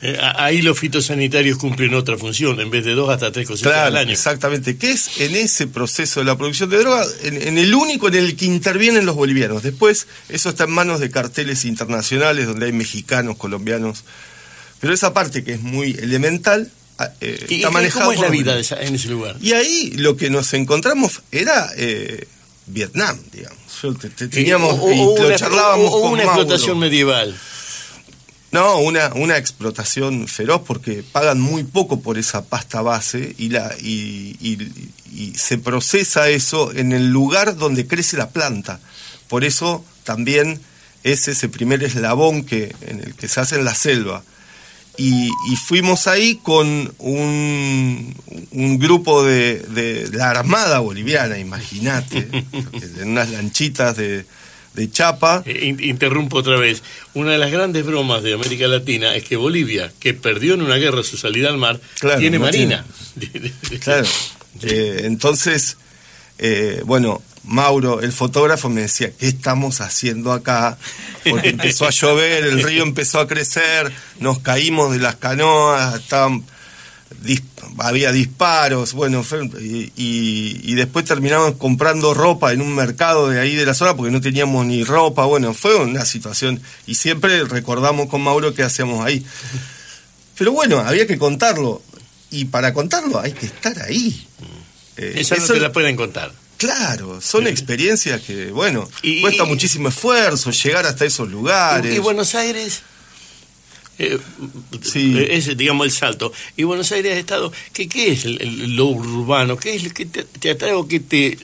Eh, 0.00 0.16
ahí 0.36 0.62
los 0.62 0.78
fitosanitarios 0.78 1.58
cumplen 1.58 1.92
otra 1.94 2.16
función, 2.16 2.60
en 2.60 2.70
vez 2.70 2.84
de 2.84 2.92
dos 2.94 3.10
hasta 3.10 3.32
tres 3.32 3.48
cosechas 3.48 3.72
Claro, 3.72 3.86
al 3.88 3.96
año. 3.96 4.12
exactamente. 4.12 4.76
Que 4.76 4.92
es 4.92 5.20
en 5.20 5.34
ese 5.34 5.66
proceso 5.66 6.20
de 6.20 6.26
la 6.26 6.36
producción 6.38 6.70
de 6.70 6.78
droga, 6.78 7.04
en, 7.22 7.42
en 7.42 7.58
el 7.58 7.74
único 7.74 8.06
en 8.06 8.14
el 8.14 8.36
que 8.36 8.44
intervienen 8.44 9.04
los 9.06 9.16
bolivianos. 9.16 9.64
Después, 9.64 10.06
eso 10.28 10.50
está 10.50 10.64
en 10.64 10.70
manos 10.70 11.00
de 11.00 11.10
carteles 11.10 11.64
internacionales 11.64 12.46
donde 12.46 12.66
hay 12.66 12.72
mexicanos, 12.72 13.36
colombianos. 13.36 14.04
Pero 14.80 14.94
esa 14.94 15.12
parte 15.12 15.42
que 15.42 15.54
es 15.54 15.60
muy 15.62 15.90
elemental 16.00 16.70
ah, 16.98 17.10
eh, 17.20 17.44
¿Y, 17.48 17.54
está 17.56 17.70
manejada 17.70 18.04
cómo 18.04 18.12
es 18.12 18.20
la 18.20 18.28
vida 18.28 18.56
esa- 18.56 18.80
en 18.80 18.94
ese 18.94 19.08
lugar? 19.08 19.34
Y 19.40 19.52
ahí 19.54 19.94
lo 19.96 20.16
que 20.16 20.30
nos 20.30 20.52
encontramos 20.54 21.22
era 21.32 21.70
eh, 21.76 22.28
Vietnam, 22.66 23.18
digamos. 23.32 23.58
Teníamos 24.30 24.74
O- 24.74 24.82
o- 24.84 24.92
y 24.92 25.00
o 25.00 25.18
lo 25.22 25.26
una, 25.26 25.36
charlábamos 25.36 25.88
o- 25.90 25.96
o 25.96 26.02
con 26.02 26.12
una 26.12 26.24
Mauro. 26.24 26.42
explotación 26.42 26.78
medieval. 26.78 27.36
No, 28.50 28.78
una, 28.78 29.12
una 29.14 29.36
explotación 29.36 30.26
feroz 30.26 30.62
porque 30.66 31.02
pagan 31.02 31.38
muy 31.40 31.64
poco 31.64 32.00
por 32.00 32.16
esa 32.16 32.44
pasta 32.46 32.80
base 32.80 33.34
y, 33.36 33.50
la, 33.50 33.74
y, 33.80 34.36
y- 34.40 34.88
y 35.12 35.34
se 35.36 35.58
procesa 35.58 36.28
eso 36.30 36.72
en 36.74 36.92
el 36.92 37.10
lugar 37.10 37.56
donde 37.56 37.86
crece 37.86 38.16
la 38.16 38.30
planta. 38.30 38.80
Por 39.28 39.44
eso 39.44 39.84
también 40.04 40.60
es 41.04 41.28
ese 41.28 41.48
primer 41.48 41.82
eslabón 41.84 42.44
que, 42.44 42.74
en 42.82 43.00
el 43.00 43.14
que 43.14 43.28
se 43.28 43.40
hace 43.40 43.56
en 43.56 43.64
la 43.64 43.74
selva. 43.74 44.22
y, 44.96 45.30
fuimos 45.66 46.06
ahí 46.06 46.36
con 46.42 46.92
un, 46.98 48.14
un 48.50 48.78
grupo 48.78 49.22
de, 49.24 49.58
de, 49.60 50.08
la 50.12 50.30
Armada 50.30 50.80
Boliviana, 50.80 51.38
imagínate, 51.38 52.28
en 53.02 53.10
unas 53.10 53.30
lanchitas 53.30 53.96
de, 53.96 54.24
de 54.74 54.90
chapa. 54.90 55.42
Eh, 55.46 55.76
interrumpo 55.80 56.38
otra 56.38 56.56
vez. 56.56 56.82
Una 57.14 57.32
de 57.32 57.38
las 57.38 57.50
grandes 57.50 57.84
bromas 57.84 58.22
de 58.22 58.34
América 58.34 58.66
Latina 58.68 59.14
es 59.14 59.24
que 59.24 59.36
Bolivia, 59.36 59.92
que 59.98 60.14
perdió 60.14 60.54
en 60.54 60.62
una 60.62 60.76
guerra 60.76 61.02
su 61.02 61.16
salida 61.16 61.48
al 61.48 61.58
mar, 61.58 61.80
tiene 62.18 62.38
marina. 62.38 62.84
claro. 63.82 64.06
Eh, 64.62 65.02
entonces, 65.04 65.76
eh, 66.38 66.82
bueno, 66.84 67.22
Mauro, 67.44 68.00
el 68.02 68.12
fotógrafo, 68.12 68.68
me 68.68 68.82
decía, 68.82 69.10
¿qué 69.18 69.26
estamos 69.26 69.80
haciendo 69.80 70.32
acá? 70.32 70.76
Porque 71.28 71.48
empezó 71.50 71.86
a 71.86 71.90
llover, 71.90 72.44
el 72.44 72.62
río 72.62 72.82
empezó 72.82 73.20
a 73.20 73.26
crecer, 73.26 73.90
nos 74.20 74.40
caímos 74.40 74.92
de 74.92 74.98
las 74.98 75.16
canoas, 75.16 76.00
estaban, 76.00 76.44
había 77.78 78.12
disparos, 78.12 78.92
bueno, 78.92 79.24
y, 79.96 80.74
después 80.74 81.04
terminamos 81.04 81.56
comprando 81.56 82.14
ropa 82.14 82.52
en 82.52 82.60
un 82.60 82.74
mercado 82.74 83.28
de 83.28 83.40
ahí 83.40 83.54
de 83.54 83.66
la 83.66 83.74
zona 83.74 83.96
porque 83.96 84.12
no 84.12 84.20
teníamos 84.20 84.66
ni 84.66 84.84
ropa, 84.84 85.24
bueno, 85.24 85.54
fue 85.54 85.76
una 85.76 86.04
situación, 86.04 86.60
y 86.86 86.94
siempre 86.94 87.44
recordamos 87.44 88.08
con 88.08 88.22
Mauro 88.22 88.54
qué 88.54 88.62
hacíamos 88.62 89.04
ahí. 89.04 89.24
Pero 90.36 90.52
bueno, 90.52 90.78
había 90.78 91.06
que 91.06 91.18
contarlo, 91.18 91.82
y 92.30 92.46
para 92.46 92.72
contarlo 92.72 93.20
hay 93.20 93.32
que 93.32 93.46
estar 93.46 93.80
ahí. 93.82 94.26
Eh, 94.96 95.14
Esa 95.16 95.36
no 95.36 95.46
se 95.46 95.60
la 95.60 95.72
pueden 95.72 95.96
contar. 95.96 96.32
Claro, 96.58 97.20
son 97.20 97.46
experiencias 97.46 98.20
que, 98.20 98.50
bueno, 98.50 98.88
cuesta 99.20 99.44
muchísimo 99.44 99.88
esfuerzo 99.88 100.50
llegar 100.50 100.86
hasta 100.86 101.04
esos 101.04 101.28
lugares. 101.30 101.94
¿Y 101.94 101.98
Buenos 102.00 102.34
Aires? 102.34 102.82
Eh, 103.98 104.18
sí. 104.82 105.18
Eh, 105.18 105.36
ese, 105.36 105.54
digamos, 105.54 105.86
el 105.86 105.92
salto. 105.92 106.32
¿Y 106.56 106.64
Buenos 106.64 106.90
Aires 106.92 107.14
ha 107.14 107.18
estado? 107.18 107.52
¿Qué, 107.72 107.88
qué 107.88 108.12
es 108.12 108.24
lo 108.24 108.86
urbano? 108.86 109.56
¿Qué 109.56 109.74
es 109.74 109.84
lo 109.84 109.90
que 109.90 110.06
te, 110.06 110.50
atrae 110.50 110.72
o 110.72 110.86
qué 110.86 111.00
te 111.00 111.38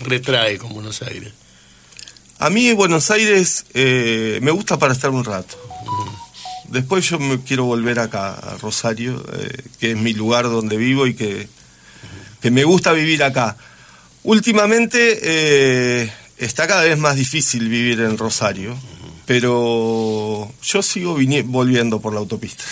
retrae 0.00 0.58
con 0.58 0.72
Buenos 0.72 1.02
Aires? 1.02 1.32
A 2.38 2.50
mí 2.50 2.72
Buenos 2.72 3.10
Aires 3.10 3.66
eh, 3.74 4.38
me 4.42 4.50
gusta 4.50 4.78
para 4.78 4.92
estar 4.92 5.10
un 5.10 5.24
rato. 5.24 5.56
Después 6.68 7.08
yo 7.08 7.18
me 7.18 7.42
quiero 7.42 7.64
volver 7.64 8.00
acá, 8.00 8.34
a 8.34 8.56
Rosario, 8.58 9.24
que 9.78 9.92
es 9.92 9.96
mi 9.96 10.12
lugar 10.12 10.44
donde 10.44 10.76
vivo 10.76 11.06
y 11.06 11.14
que, 11.14 11.46
que 12.40 12.50
me 12.50 12.64
gusta 12.64 12.92
vivir 12.92 13.22
acá 13.22 13.56
Últimamente 14.24 15.20
eh, 15.22 16.10
está 16.38 16.66
cada 16.66 16.82
vez 16.82 16.96
más 16.96 17.14
difícil 17.14 17.68
vivir 17.68 18.00
en 18.00 18.16
Rosario, 18.16 18.74
pero 19.26 20.52
yo 20.62 20.82
sigo 20.82 21.16
volviendo 21.44 22.00
por 22.00 22.12
la 22.12 22.20
autopista. 22.20 22.64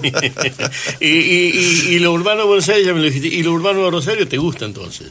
y, 1.00 1.98
lo 2.00 2.12
urbano 2.12 2.40
de 2.42 2.46
Buenos 2.46 2.68
Aires, 2.68 2.86
ya 2.86 2.92
me 2.92 3.00
lo 3.00 3.06
dijiste, 3.06 3.28
¿y 3.28 3.42
lo 3.42 3.52
urbano 3.52 3.84
de 3.84 3.90
Rosario 3.90 4.26
te 4.26 4.38
gusta 4.38 4.64
entonces? 4.64 5.10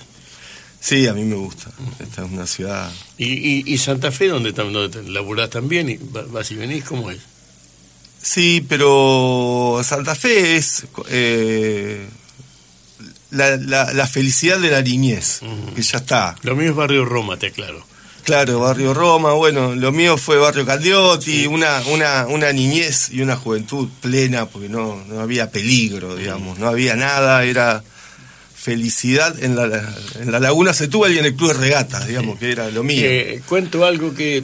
Sí, 0.81 1.07
a 1.07 1.13
mí 1.13 1.23
me 1.23 1.35
gusta. 1.35 1.71
Esta 1.99 2.25
es 2.25 2.31
una 2.31 2.47
ciudad. 2.47 2.91
¿Y, 3.17 3.77
Santa 3.77 4.11
Fe, 4.11 4.27
donde, 4.27 4.51
donde 4.51 5.03
laburás 5.03 5.49
también? 5.49 5.89
Y 5.89 5.97
¿Vas 5.97 6.51
y 6.51 6.55
venís? 6.55 6.83
¿Cómo 6.83 7.11
es? 7.11 7.19
Sí, 8.21 8.65
pero 8.67 9.81
Santa 9.83 10.15
Fe 10.15 10.57
es. 10.57 10.85
Eh, 11.09 12.07
la, 13.31 13.57
la, 13.57 14.07
felicidad 14.07 14.59
de 14.59 14.71
la 14.71 14.81
niñez, 14.81 15.41
que 15.75 15.81
ya 15.81 15.99
está. 15.99 16.35
Lo 16.41 16.55
mío 16.55 16.71
es 16.71 16.75
Barrio 16.75 17.05
Roma, 17.05 17.37
te 17.37 17.47
aclaro. 17.47 17.85
Claro, 18.29 18.59
Barrio 18.59 18.93
Roma, 18.93 19.33
bueno, 19.33 19.73
lo 19.73 19.91
mío 19.91 20.15
fue 20.15 20.37
Barrio 20.37 20.63
Caldiotti, 20.63 21.47
una, 21.47 21.81
una, 21.87 22.27
una 22.27 22.53
niñez 22.53 23.09
y 23.11 23.21
una 23.21 23.35
juventud 23.35 23.89
plena, 24.01 24.45
porque 24.45 24.69
no, 24.69 25.03
no 25.07 25.19
había 25.19 25.49
peligro, 25.49 26.15
digamos, 26.15 26.59
no 26.59 26.67
había 26.67 26.95
nada, 26.95 27.43
era 27.43 27.83
felicidad 28.53 29.43
en 29.43 29.55
la, 29.55 29.63
en 30.19 30.31
la 30.31 30.39
Laguna 30.39 30.75
Setúbal 30.75 31.11
y 31.11 31.17
en 31.17 31.25
el 31.25 31.33
Club 31.33 31.53
de 31.53 31.59
Regatas, 31.59 32.07
digamos, 32.07 32.37
que 32.37 32.51
era 32.51 32.69
lo 32.69 32.83
mío. 32.83 33.01
Eh, 33.03 33.41
cuento 33.47 33.83
algo 33.83 34.13
que 34.13 34.43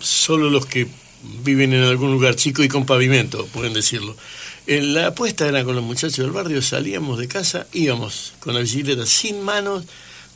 solo 0.00 0.48
los 0.48 0.64
que 0.64 0.86
viven 1.44 1.74
en 1.74 1.82
algún 1.82 2.10
lugar 2.10 2.34
chico 2.34 2.62
y 2.62 2.68
con 2.68 2.86
pavimento 2.86 3.46
pueden 3.48 3.74
decirlo. 3.74 4.16
La 4.66 5.08
apuesta 5.08 5.46
era 5.46 5.64
con 5.64 5.74
los 5.74 5.84
muchachos 5.84 6.16
del 6.16 6.30
barrio, 6.30 6.62
salíamos 6.62 7.18
de 7.18 7.28
casa, 7.28 7.66
íbamos 7.74 8.32
con 8.40 8.54
la 8.54 8.60
bicicleta 8.60 9.04
sin 9.04 9.42
manos, 9.42 9.84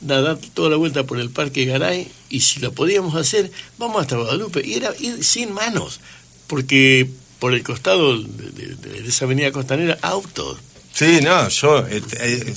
a 0.08 0.20
dar 0.20 0.38
toda 0.54 0.70
la 0.70 0.76
vuelta 0.76 1.04
por 1.04 1.18
el 1.18 1.30
Parque 1.30 1.64
Garay, 1.64 2.10
y 2.28 2.40
si 2.40 2.60
lo 2.60 2.72
podíamos 2.72 3.14
hacer, 3.14 3.50
vamos 3.78 4.02
hasta 4.02 4.16
Guadalupe. 4.16 4.62
Y 4.64 4.74
era 4.74 4.92
ir 4.98 5.22
sin 5.24 5.52
manos, 5.52 6.00
porque 6.46 7.08
por 7.38 7.54
el 7.54 7.62
costado 7.62 8.18
de, 8.18 9.04
esa 9.06 9.24
avenida 9.24 9.50
costanera, 9.52 9.98
autos. 10.02 10.58
Sí, 10.92 11.20
no, 11.22 11.48
yo, 11.48 11.86
eh, 11.86 12.02
eh, 12.20 12.54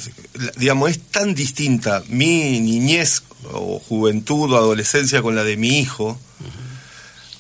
digamos, 0.58 0.92
es 0.92 1.00
tan 1.00 1.34
distinta 1.34 2.04
mi 2.10 2.60
niñez 2.60 3.24
o 3.52 3.80
juventud 3.80 4.52
o 4.52 4.58
adolescencia 4.58 5.22
con 5.22 5.36
la 5.36 5.44
de 5.44 5.58
mi 5.58 5.80
hijo 5.80 6.20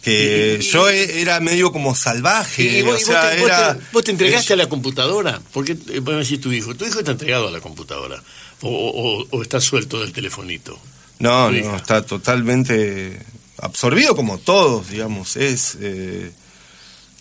que 0.05 0.59
yo 0.61 0.87
e, 0.87 1.21
era 1.21 1.39
medio 1.39 1.71
como 1.71 1.95
salvaje. 1.95 2.83
vos, 2.83 3.03
te, 4.03 4.11
entregaste 4.11 4.53
a 4.53 4.55
la 4.55 4.69
computadora? 4.69 5.41
Porque, 5.51 5.71
eh, 5.89 6.01
a 6.05 6.11
decir 6.11 6.39
tu 6.39 6.53
hijo, 6.53 6.75
tu 6.75 6.85
hijo 6.85 6.99
está 6.99 7.11
entregado 7.11 7.47
a 7.47 7.51
la 7.51 7.59
computadora 7.59 8.21
o, 8.61 9.25
o, 9.29 9.41
está 9.41 9.61
suelto 9.61 9.99
del 9.99 10.11
telefonito. 10.13 10.79
No, 11.19 11.51
no, 11.51 11.75
está 11.75 12.05
totalmente 12.05 13.19
absorbido 13.57 14.15
como 14.15 14.37
todos, 14.37 14.89
digamos. 14.89 15.37
Es 15.37 15.77
eh, 15.79 16.31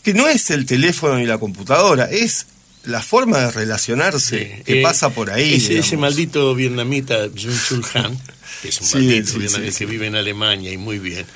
que 0.02 0.14
no 0.14 0.28
es 0.28 0.50
el 0.50 0.66
teléfono 0.66 1.16
ni 1.16 1.26
la 1.26 1.38
computadora, 1.38 2.04
es 2.10 2.46
la 2.84 3.02
forma 3.02 3.38
de 3.38 3.50
relacionarse 3.50 4.62
que 4.64 4.82
pasa 4.82 5.10
por 5.10 5.30
ahí. 5.30 5.54
Ese, 5.54 5.96
maldito 5.96 6.54
vietnamita 6.54 7.28
Jun 7.28 7.58
Chul 7.68 7.84
Han, 7.94 8.18
que 8.62 8.68
es 8.68 8.80
un 8.80 8.90
maldito 8.90 9.38
vietnamita 9.38 9.78
que 9.78 9.86
vive 9.86 10.06
en 10.06 10.16
Alemania 10.16 10.72
y 10.72 10.76
muy 10.76 10.98
bien 10.98 11.26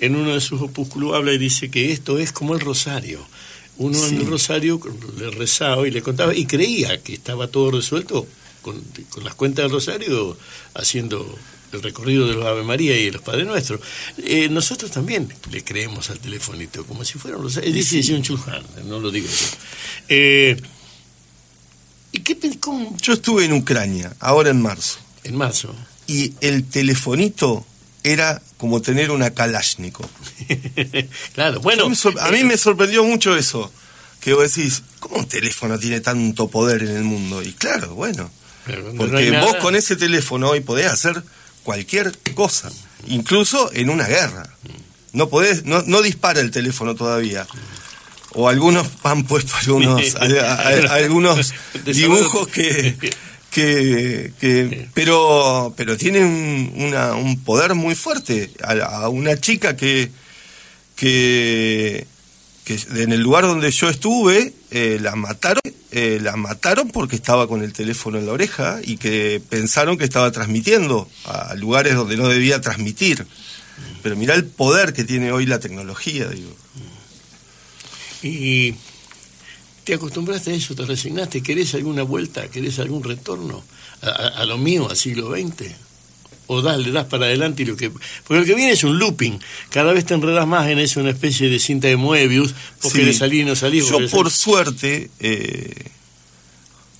en 0.00 0.16
uno 0.16 0.34
de 0.34 0.40
sus 0.40 0.60
opúsculos 0.60 1.14
habla 1.14 1.32
y 1.32 1.38
dice 1.38 1.70
que 1.70 1.92
esto 1.92 2.18
es 2.18 2.32
como 2.32 2.54
el 2.54 2.60
rosario. 2.60 3.24
Uno 3.76 4.04
en 4.06 4.16
el 4.16 4.26
rosario 4.26 4.80
le 5.18 5.30
rezaba 5.30 5.86
y 5.86 5.90
le 5.90 6.02
contaba 6.02 6.34
y 6.34 6.44
creía 6.44 7.02
que 7.02 7.14
estaba 7.14 7.46
todo 7.46 7.70
resuelto 7.70 8.26
con, 8.62 8.82
las 9.22 9.34
cuentas 9.34 9.64
del 9.64 9.72
rosario 9.72 10.36
haciendo 10.74 11.38
el 11.72 11.82
recorrido 11.82 12.26
de 12.26 12.34
los 12.34 12.46
Ave 12.46 12.62
María 12.62 12.96
y 12.98 13.06
de 13.06 13.12
los 13.12 13.22
Padres 13.22 13.46
Nuestros. 13.46 13.80
Eh, 14.18 14.48
nosotros 14.48 14.90
también 14.90 15.32
le 15.50 15.62
creemos 15.62 16.10
al 16.10 16.18
telefonito 16.18 16.84
como 16.84 17.04
si 17.04 17.18
fuera 17.18 17.36
un 17.36 17.44
rosario. 17.44 17.72
Dice 17.72 18.14
un 18.14 18.22
Chulhan, 18.22 18.64
no 18.86 18.98
lo 18.98 19.10
digo 19.10 19.28
yo. 19.28 19.56
Eh, 20.08 20.60
¿y 22.12 22.18
qué, 22.20 22.36
Yo 23.00 23.12
estuve 23.12 23.44
en 23.44 23.52
Ucrania, 23.52 24.14
ahora 24.20 24.50
en 24.50 24.60
marzo. 24.60 24.98
En 25.22 25.36
marzo. 25.36 25.74
Y 26.06 26.34
el 26.40 26.64
telefonito 26.64 27.64
era 28.02 28.42
como 28.56 28.82
tener 28.82 29.10
una 29.10 29.30
Kalashnikov. 29.30 30.08
claro, 31.34 31.60
bueno. 31.60 31.90
a 32.20 32.30
mí 32.30 32.44
me 32.44 32.56
sorprendió 32.56 33.04
mucho 33.04 33.36
eso. 33.36 33.72
Que 34.20 34.34
vos 34.34 34.54
decís, 34.54 34.82
¿cómo 34.98 35.16
un 35.16 35.26
teléfono 35.26 35.78
tiene 35.78 36.00
tanto 36.00 36.48
poder 36.48 36.82
en 36.82 36.96
el 36.96 37.04
mundo? 37.04 37.42
Y 37.42 37.52
claro, 37.52 37.94
bueno. 37.94 38.30
Porque 38.96 39.30
vos 39.40 39.56
con 39.56 39.74
ese 39.76 39.96
teléfono 39.96 40.50
hoy 40.50 40.60
podés 40.60 40.86
hacer 40.86 41.22
cualquier 41.62 42.12
cosa, 42.34 42.70
incluso 43.06 43.70
en 43.72 43.90
una 43.90 44.06
guerra. 44.06 44.48
No 45.12 45.28
podés, 45.28 45.64
no, 45.64 45.82
no 45.82 46.02
dispara 46.02 46.40
el 46.40 46.50
teléfono 46.50 46.94
todavía. 46.94 47.46
O 48.32 48.48
algunos 48.48 48.86
han 49.02 49.24
puesto 49.24 49.56
algunos, 49.56 50.14
algunos 50.90 51.52
dibujos 51.84 52.46
que 52.48 52.96
que, 53.50 54.32
que 54.40 54.88
pero 54.94 55.74
pero 55.76 55.96
tiene 55.96 56.24
un, 56.24 56.72
una, 56.76 57.14
un 57.14 57.42
poder 57.42 57.74
muy 57.74 57.96
fuerte 57.96 58.50
a, 58.62 59.08
una 59.08 59.36
chica 59.36 59.76
que 59.76 60.10
que, 60.94 62.06
en 62.66 63.12
el 63.12 63.20
lugar 63.20 63.44
donde 63.44 63.70
yo 63.70 63.88
estuve 63.88 64.52
eh, 64.70 64.98
la 65.00 65.16
mataron 65.16 65.60
eh, 65.92 66.20
la 66.22 66.36
mataron 66.36 66.88
porque 66.90 67.16
estaba 67.16 67.48
con 67.48 67.64
el 67.64 67.72
teléfono 67.72 68.18
en 68.18 68.26
la 68.26 68.32
oreja 68.32 68.78
y 68.82 68.96
que 68.96 69.42
pensaron 69.48 69.98
que 69.98 70.04
estaba 70.04 70.30
transmitiendo 70.30 71.08
a 71.24 71.54
lugares 71.56 71.96
donde 71.96 72.16
no 72.16 72.28
debía 72.28 72.60
transmitir. 72.60 73.26
Pero 74.02 74.14
mira 74.14 74.34
el 74.34 74.44
poder 74.44 74.92
que 74.92 75.02
tiene 75.02 75.32
hoy 75.32 75.46
la 75.46 75.58
tecnología 75.58 76.28
digo. 76.28 76.54
Y 78.22 78.74
te 79.82 79.94
acostumbraste 79.94 80.52
a 80.52 80.54
eso, 80.54 80.76
te 80.76 80.84
resignaste, 80.84 81.42
querés 81.42 81.74
alguna 81.74 82.04
vuelta, 82.04 82.46
querés 82.48 82.78
algún 82.78 83.02
retorno 83.02 83.64
a, 84.02 84.44
lo 84.44 84.58
mío, 84.58 84.88
al 84.88 84.96
siglo 84.96 85.32
XX. 85.32 85.74
O 86.52 86.62
das, 86.62 86.78
le 86.78 86.90
das 86.90 87.06
para 87.06 87.26
adelante 87.26 87.62
y 87.62 87.66
lo 87.66 87.76
que. 87.76 87.90
Porque 87.90 88.40
lo 88.40 88.44
que 88.44 88.56
viene 88.56 88.72
es 88.72 88.82
un 88.82 88.98
looping. 88.98 89.38
Cada 89.70 89.92
vez 89.92 90.04
te 90.04 90.14
enredas 90.14 90.48
más 90.48 90.68
en 90.68 90.80
eso, 90.80 90.98
una 90.98 91.10
especie 91.10 91.48
de 91.48 91.60
cinta 91.60 91.86
de 91.86 91.96
Moebius, 91.96 92.56
porque 92.82 93.04
le 93.04 93.12
salí 93.12 93.42
y 93.42 93.44
no 93.44 93.54
salí. 93.54 93.80
Yo, 93.80 94.10
por 94.10 94.32
suerte, 94.32 95.12
eh, 95.20 95.92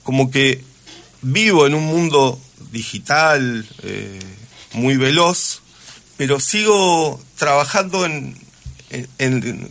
como 0.04 0.30
que 0.30 0.62
vivo 1.22 1.66
en 1.66 1.74
un 1.74 1.84
mundo 1.84 2.40
digital 2.70 3.66
eh, 3.82 4.20
muy 4.74 4.96
veloz, 4.96 5.62
pero 6.16 6.38
sigo 6.38 7.20
trabajando 7.36 8.06
en, 8.06 8.36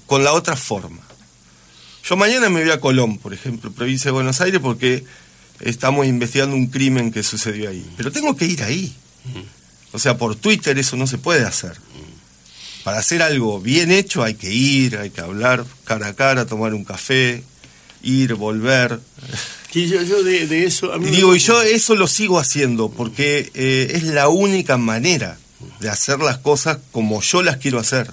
con 0.06 0.24
la 0.26 0.34
otra 0.34 0.56
forma 0.56 1.02
Yo 2.04 2.18
mañana 2.18 2.50
me 2.50 2.62
voy 2.62 2.72
a 2.72 2.82
Colón, 2.82 3.18
por 3.18 3.34
ejemplo, 3.34 3.72
provincia 3.72 4.10
de 4.10 4.14
Buenos 4.14 4.42
Aires, 4.42 4.60
porque 4.60 5.06
estamos 5.62 6.06
investigando 6.06 6.58
un 6.58 6.68
crimen 6.68 7.14
que 7.14 7.24
sucedió 7.24 7.70
ahí. 7.70 7.90
Pero 7.96 8.12
tengo 8.12 8.36
que 8.36 8.46
ir 8.46 8.62
ahí. 8.64 8.94
O 9.92 10.00
sea, 10.00 10.18
por 10.18 10.36
Twitter 10.36 10.78
eso 10.78 10.96
no 10.96 11.08
se 11.08 11.18
puede 11.18 11.46
hacer. 11.46 11.78
Para 12.84 13.00
hacer 13.00 13.22
algo 13.22 13.60
bien 13.60 13.92
hecho 13.92 14.24
hay 14.24 14.36
que 14.36 14.52
ir, 14.52 14.98
hay 14.98 15.10
que 15.10 15.22
hablar 15.22 15.66
cara 15.84 16.08
a 16.08 16.14
cara, 16.14 16.46
tomar 16.46 16.74
un 16.74 16.86
café, 16.86 17.44
ir, 18.04 18.36
volver. 18.36 19.00
Y 19.74 19.88
yo, 19.88 20.24
de, 20.24 20.66
eso... 20.66 20.96
y 20.98 21.12
digo, 21.12 21.36
y 21.36 21.40
yo 21.40 21.62
eso 21.62 21.96
lo 21.96 22.08
sigo 22.08 22.40
haciendo 22.40 22.90
porque 22.90 23.52
eh, 23.54 23.92
es 23.94 24.04
la 24.04 24.30
única 24.30 24.78
manera 24.78 25.38
de 25.80 25.90
hacer 25.90 26.20
las 26.20 26.38
cosas 26.38 26.80
como 26.92 27.22
yo 27.22 27.44
las 27.44 27.58
quiero 27.58 27.80
hacer. 27.80 28.12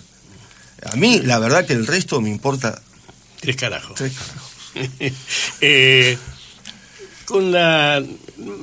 A 0.85 0.97
mí, 0.97 1.21
la 1.23 1.38
verdad 1.38 1.66
que 1.66 1.73
el 1.73 1.87
resto 1.87 2.21
me 2.21 2.28
importa... 2.28 2.83
Tres 3.40 3.56
carajos. 3.56 3.95
Tres 3.97 4.12
carajos. 4.12 4.42
Eh, 5.62 6.18
con 7.25 7.50
la... 7.50 8.04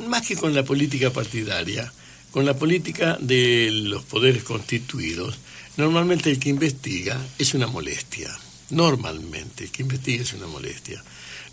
Más 0.08 0.28
que 0.28 0.36
con 0.36 0.54
la 0.54 0.64
política 0.64 1.10
partidaria, 1.10 1.92
con 2.34 2.46
la 2.46 2.56
política 2.56 3.16
de 3.22 3.70
los 3.72 4.04
poderes 4.04 4.44
constituidos, 4.44 5.38
normalmente 5.78 6.32
el 6.32 6.40
que 6.40 6.50
investiga 6.50 7.22
es 7.38 7.54
una 7.54 7.68
molestia. 7.68 8.36
Normalmente 8.72 9.66
el 9.66 9.72
que 9.72 9.84
investiga 9.84 10.24
es 10.24 10.34
una 10.34 10.48
molestia. 10.48 11.04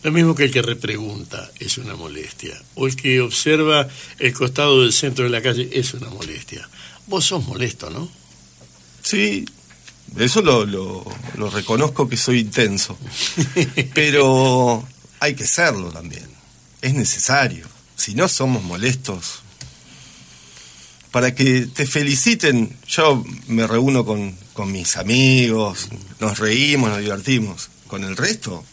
Lo 0.02 0.10
mismo 0.10 0.34
que 0.34 0.44
el 0.44 0.50
que 0.50 0.62
repregunta 0.62 1.50
es 1.58 1.76
una 1.76 1.96
molestia. 1.96 2.58
O 2.76 2.86
el 2.86 2.96
que 2.96 3.20
observa 3.20 3.86
el 4.18 4.32
costado 4.32 4.80
del 4.80 4.94
centro 4.94 5.24
de 5.24 5.30
la 5.30 5.42
calle 5.42 5.68
es 5.70 5.92
una 5.92 6.08
molestia. 6.08 6.66
Vos 7.06 7.26
sos 7.26 7.46
molesto, 7.46 7.90
¿no? 7.90 8.10
Sí, 9.02 9.44
eso 10.16 10.40
lo, 10.40 11.04
reconozco 11.50 12.08
que 12.08 12.16
soy 12.16 12.40
intenso. 12.40 12.96
Pero 13.94 14.82
hay 15.18 15.34
que 15.34 15.46
serlo 15.46 15.92
también. 15.92 16.26
Es 16.80 16.94
necesario. 16.94 17.66
Si 17.96 18.14
no 18.14 18.28
somos 18.28 18.62
molestos, 18.62 19.42
para 21.10 21.34
que 21.34 21.66
te 21.66 21.86
feliciten, 21.86 22.76
yo 22.86 23.24
me 23.48 23.66
reúno 23.66 24.04
con, 24.04 24.36
con 24.52 24.70
mis 24.70 24.96
amigos, 24.96 25.88
nos 26.20 26.38
reímos, 26.38 26.90
nos 26.90 27.00
divertimos. 27.00 27.70
Con 27.86 28.04
el 28.04 28.16
resto, 28.16 28.64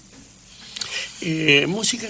eh, 1.22 1.66
¿Música? 1.68 2.08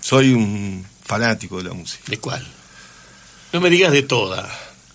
Soy 0.00 0.32
un 0.32 0.84
fanático 1.04 1.58
de 1.58 1.68
la 1.68 1.74
música. 1.74 2.04
¿De 2.08 2.18
cuál? 2.18 2.46
No 3.52 3.60
me 3.60 3.70
digas 3.70 3.92
de 3.92 4.02
toda. 4.02 4.48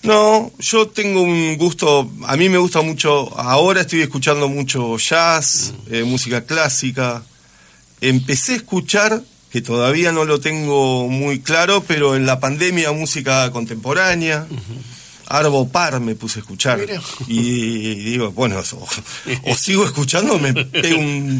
No, 0.03 0.51
yo 0.59 0.87
tengo 0.87 1.21
un 1.21 1.57
gusto, 1.57 2.09
a 2.25 2.37
mí 2.37 2.47
me 2.47 2.57
gusta 2.57 2.81
mucho, 2.81 3.37
ahora 3.37 3.81
estoy 3.81 4.01
escuchando 4.01 4.47
mucho 4.47 4.97
jazz, 4.97 5.73
mm. 5.73 5.93
eh, 5.93 6.03
música 6.03 6.45
clásica. 6.45 7.23
Empecé 7.99 8.53
a 8.53 8.57
escuchar, 8.57 9.21
que 9.49 9.61
todavía 9.61 10.11
no 10.11 10.25
lo 10.25 10.39
tengo 10.39 11.07
muy 11.07 11.39
claro, 11.39 11.83
pero 11.87 12.15
en 12.15 12.25
la 12.25 12.39
pandemia 12.39 12.91
música 12.91 13.51
contemporánea. 13.51 14.47
Arbo 15.25 15.69
Par 15.69 15.99
me 15.99 16.15
puse 16.15 16.39
a 16.39 16.41
escuchar. 16.41 16.79
Y, 17.27 17.95
digo, 17.95 18.31
bueno, 18.31 18.59
o, 19.43 19.55
sigo 19.55 19.85
escuchando 19.85 20.33
o 20.33 20.39
me 20.39 20.53
pego 20.53 20.99
un, 20.99 21.39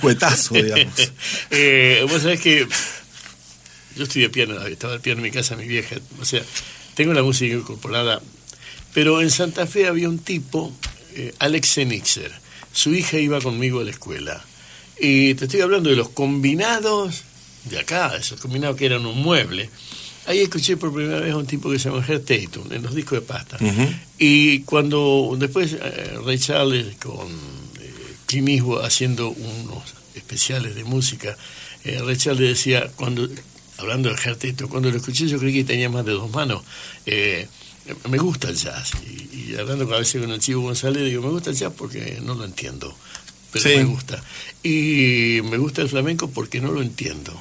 cuetazo, 0.00 0.54
digamos. 0.54 0.94
Eh, 1.50 2.06
vos 2.08 2.22
sabés 2.22 2.40
que 2.40 2.68
yo 3.96 4.04
estudié 4.04 4.28
piano, 4.28 4.64
estaba 4.66 4.94
el 4.94 5.00
piano 5.00 5.18
en 5.18 5.24
mi 5.24 5.30
casa, 5.30 5.56
mi 5.56 5.66
vieja. 5.66 5.96
O 6.20 6.24
sea, 6.24 6.42
tengo 6.94 7.12
la 7.14 7.22
música 7.22 7.54
incorporada. 7.54 8.20
Pero 8.94 9.20
en 9.20 9.30
Santa 9.30 9.66
Fe 9.66 9.88
había 9.88 10.08
un 10.08 10.18
tipo, 10.18 10.72
eh, 11.14 11.34
Alex 11.38 11.74
Zenixer. 11.74 12.32
Su 12.72 12.94
hija 12.94 13.18
iba 13.18 13.40
conmigo 13.40 13.80
a 13.80 13.84
la 13.84 13.90
escuela. 13.90 14.44
Y 15.00 15.34
te 15.34 15.46
estoy 15.46 15.60
hablando 15.62 15.90
de 15.90 15.96
los 15.96 16.10
combinados 16.10 17.24
de 17.68 17.78
acá, 17.78 18.16
esos 18.16 18.40
combinados 18.40 18.76
que 18.76 18.86
eran 18.86 19.04
un 19.06 19.22
mueble 19.22 19.70
Ahí 20.26 20.40
escuché 20.40 20.76
por 20.76 20.92
primera 20.92 21.20
vez 21.20 21.32
a 21.32 21.36
un 21.36 21.46
tipo 21.46 21.70
que 21.70 21.78
se 21.78 21.88
llama 21.88 22.04
Herr 22.06 22.20
Tatum 22.20 22.72
en 22.72 22.82
los 22.82 22.94
discos 22.94 23.20
de 23.20 23.26
pasta. 23.26 23.58
Y 24.18 24.60
cuando 24.60 25.36
después 25.38 25.76
eh, 25.80 26.18
Ray 26.24 26.38
Charles 26.38 26.96
con 26.96 27.28
eh, 27.80 28.62
haciendo 28.82 29.30
unos 29.30 29.84
especiales 30.16 30.74
de 30.74 30.82
música, 30.82 31.36
eh, 31.84 32.00
Ray 32.04 32.16
Charles 32.16 32.48
decía, 32.48 32.90
cuando 32.96 33.28
hablando 33.78 34.08
de 34.08 34.16
Herr 34.16 34.34
Tatum, 34.34 34.68
cuando 34.68 34.90
lo 34.90 34.96
escuché 34.96 35.28
yo 35.28 35.38
creí 35.38 35.52
que 35.52 35.64
tenía 35.64 35.88
más 35.88 36.04
de 36.04 36.12
dos 36.12 36.30
manos. 36.32 36.62
Eh, 37.06 37.46
me 38.10 38.18
gusta 38.18 38.48
el 38.48 38.56
jazz. 38.56 38.94
Y, 39.32 39.54
hablando 39.54 39.84
a 39.94 39.98
veces 39.98 40.20
con 40.20 40.32
el 40.32 40.40
Chivo 40.40 40.62
González, 40.62 41.04
digo, 41.04 41.22
me 41.22 41.30
gusta 41.30 41.50
el 41.50 41.56
jazz 41.56 41.72
porque 41.76 42.18
no 42.20 42.34
lo 42.34 42.44
entiendo. 42.44 42.92
Pero 43.52 43.78
me 43.78 43.84
gusta. 43.84 44.20
Y 44.64 45.40
me 45.44 45.56
gusta 45.56 45.82
el 45.82 45.88
flamenco 45.88 46.28
porque 46.28 46.60
no 46.60 46.72
lo 46.72 46.82
entiendo 46.82 47.32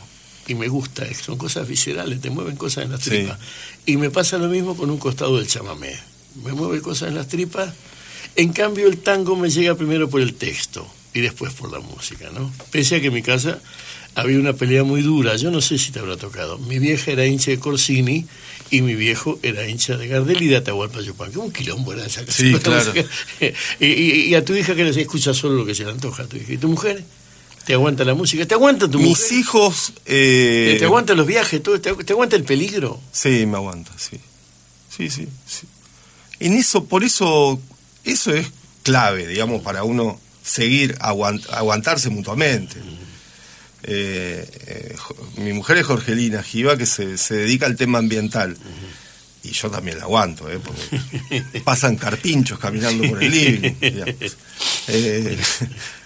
y 0.47 0.55
me 0.55 0.67
gusta, 0.67 1.05
son 1.13 1.38
cosas 1.38 1.67
viscerales, 1.67 2.21
te 2.21 2.29
mueven 2.29 2.55
cosas 2.55 2.86
en 2.86 2.91
las 2.91 3.01
tripas. 3.01 3.39
Y 3.86 3.97
me 3.97 4.10
pasa 4.10 4.38
lo 4.38 4.47
mismo 4.47 4.75
con 4.75 4.89
un 4.89 4.97
costado 4.97 5.38
del 5.38 5.47
chamamé, 5.47 5.95
me 6.43 6.53
mueve 6.53 6.81
cosas 6.81 7.10
en 7.10 7.15
las 7.15 7.27
tripas, 7.27 7.73
en 8.36 8.51
cambio 8.53 8.88
el 8.88 8.97
tango 8.97 9.36
me 9.36 9.49
llega 9.49 9.75
primero 9.75 10.10
por 10.10 10.21
el 10.21 10.36
texto 10.36 10.88
y 11.13 11.21
después 11.21 11.53
por 11.53 11.71
la 11.71 11.79
música, 11.79 12.29
¿no? 12.34 12.51
Pese 12.71 12.97
a 12.97 13.01
que 13.01 13.08
en 13.08 13.13
mi 13.13 13.21
casa 13.21 13.60
había 14.13 14.39
una 14.39 14.53
pelea 14.53 14.84
muy 14.84 15.01
dura, 15.01 15.36
yo 15.36 15.51
no 15.51 15.62
sé 15.62 15.77
si 15.77 15.91
te 15.91 15.99
habrá 15.99 16.17
tocado, 16.17 16.58
mi 16.58 16.79
vieja 16.79 17.12
era 17.12 17.25
hincha 17.25 17.51
de 17.51 17.60
Corsini 17.60 18.25
y 18.71 18.81
mi 18.81 18.95
viejo 18.95 19.39
era 19.43 19.67
hincha 19.67 19.97
de 19.97 20.08
Gardel 20.08 20.41
y 20.41 20.47
de 20.47 20.58
Atahualpa 20.58 21.01
Yupan, 21.01 21.31
que 21.31 21.39
un 21.39 21.51
quilombo 21.51 21.93
era 21.93 22.05
esa 22.05 22.25
casa. 22.25 22.38
Sí, 22.38 22.53
claro. 22.63 22.93
y, 23.79 23.86
y, 23.86 24.36
a 24.36 24.43
tu 24.43 24.55
hija 24.55 24.75
que 24.75 24.84
le 24.84 25.01
escucha 25.01 25.34
solo 25.34 25.55
lo 25.55 25.65
que 25.65 25.75
se 25.75 25.84
le 25.84 25.91
antoja, 25.91 26.25
tu 26.25 26.38
hija. 26.38 26.53
¿Y 26.53 26.58
tu 26.58 26.69
mujer? 26.69 27.03
Te 27.65 27.73
aguanta 27.73 28.06
la 28.06 28.13
música, 28.13 28.45
te 28.45 28.54
aguanta 28.54 28.89
tu 28.89 28.99
Mis 28.99 29.32
hijos... 29.32 29.93
Eh... 30.06 30.75
¿Te 30.80 30.86
aguanta 30.86 31.13
los 31.15 31.25
viajes, 31.25 31.62
todo, 31.63 31.80
te, 31.82 31.89
aguanta 31.89 32.36
el 32.36 32.43
peligro? 32.43 33.01
Sí, 33.12 33.45
me 33.45 33.58
aguanta, 33.58 33.91
sí. 33.97 34.19
Sí, 34.95 35.10
sí, 35.10 35.28
sí. 35.47 35.67
En 36.39 36.54
eso, 36.54 36.86
por 36.86 37.04
eso, 37.04 37.60
eso 38.04 38.34
es 38.34 38.47
clave, 38.84 39.28
digamos, 39.28 39.62
para 39.62 39.84
uno 39.84 40.19
seguir, 40.43 40.95
aguantarse 40.99 42.10
mutuamente. 42.10 42.75
Eh, 43.84 44.47
eh, 44.67 44.95
mi 45.38 45.54
mujer 45.54 45.78
es 45.78 45.86
Jorgelina 45.86 46.43
Giva, 46.43 46.78
que 46.78 46.86
se, 46.86 47.17
se 47.17 47.36
dedica 47.36 47.65
al 47.65 47.75
tema 47.75 47.97
ambiental. 47.97 48.58
Y 49.43 49.51
yo 49.51 49.69
también 49.69 49.99
la 49.99 50.06
aguanto, 50.06 50.49
¿eh? 50.51 50.60
porque 50.63 51.60
pasan 51.63 51.97
carpinchos 51.97 52.58
caminando 52.58 53.08
por 53.10 53.23
el 53.23 53.32
living. 53.32 53.75
Eh, 54.88 55.38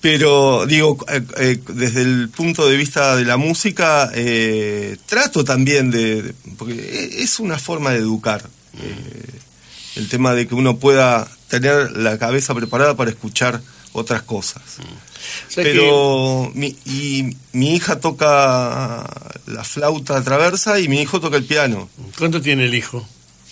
pero 0.00 0.64
digo, 0.66 0.96
eh, 1.08 1.22
eh, 1.36 1.58
desde 1.68 2.02
el 2.02 2.30
punto 2.30 2.66
de 2.66 2.76
vista 2.76 3.16
de 3.16 3.24
la 3.24 3.36
música, 3.36 4.10
eh, 4.14 4.96
trato 5.06 5.44
también 5.44 5.90
de, 5.90 6.34
porque 6.56 7.22
es 7.22 7.38
una 7.38 7.58
forma 7.58 7.90
de 7.90 7.98
educar, 7.98 8.42
el 9.96 10.08
tema 10.08 10.34
de 10.34 10.46
que 10.46 10.54
uno 10.54 10.78
pueda 10.78 11.28
tener 11.48 11.92
la 11.92 12.16
cabeza 12.18 12.54
preparada 12.54 12.96
para 12.96 13.10
escuchar 13.10 13.60
otras 13.92 14.22
cosas. 14.22 14.62
Pero 15.54 16.50
mi, 16.54 16.76
y 16.86 17.36
mi 17.52 17.74
hija 17.74 18.00
toca 18.00 19.04
la 19.46 19.64
flauta 19.64 20.22
traversa 20.22 20.80
y 20.80 20.88
mi 20.88 21.02
hijo 21.02 21.20
toca 21.20 21.36
el 21.36 21.44
piano. 21.44 21.90
¿Cuánto 22.16 22.40
tiene 22.40 22.66
el 22.66 22.74
hijo? 22.74 23.06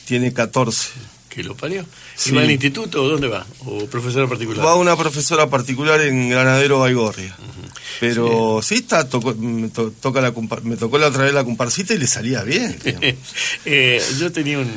Tiene 0.06 0.32
14 0.32 1.17
que 1.38 1.44
lo 1.44 1.56
parió. 1.56 1.86
¿Y 2.26 2.32
va 2.32 2.42
al 2.42 2.50
instituto 2.50 3.04
o 3.04 3.08
dónde 3.08 3.28
va? 3.28 3.46
¿O 3.64 3.86
profesora 3.86 4.26
particular? 4.26 4.66
Va 4.66 4.72
a 4.72 4.74
una 4.74 4.96
profesora 4.96 5.48
particular 5.48 6.00
en 6.00 6.30
Granadero 6.30 6.80
Baigorria. 6.80 7.36
Pero 8.00 8.60
sí, 8.60 8.74
está, 8.74 9.08
tocó, 9.08 9.34
me, 9.34 9.68
toca 9.68 10.20
la, 10.20 10.34
me 10.62 10.76
tocó 10.76 10.98
la 10.98 11.06
otra 11.06 11.24
vez 11.24 11.32
la 11.32 11.44
comparsita 11.44 11.94
y 11.94 11.98
le 11.98 12.08
salía 12.08 12.42
bien. 12.42 12.76
eh, 13.64 14.02
yo 14.18 14.32
tenía 14.32 14.58
un, 14.58 14.68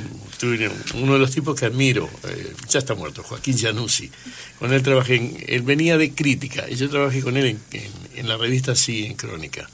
uno 0.95 1.13
de 1.13 1.19
los 1.19 1.31
tipos 1.31 1.59
que 1.59 1.65
admiro, 1.65 2.07
eh, 2.27 2.53
ya 2.69 2.77
está 2.77 2.93
muerto, 2.93 3.23
Joaquín 3.23 3.57
Januzzi. 3.57 4.11
Con 4.59 4.71
él 4.71 4.83
trabajé, 4.83 5.15
en, 5.15 5.43
él 5.47 5.63
venía 5.63 5.97
de 5.97 6.13
crítica 6.13 6.69
y 6.69 6.75
yo 6.75 6.89
trabajé 6.89 7.21
con 7.21 7.37
él 7.37 7.57
en, 7.71 7.91
en, 8.15 8.27
la 8.27 8.37
revista 8.37 8.75
Sí, 8.75 9.05
en 9.05 9.15
Crónica. 9.15 9.67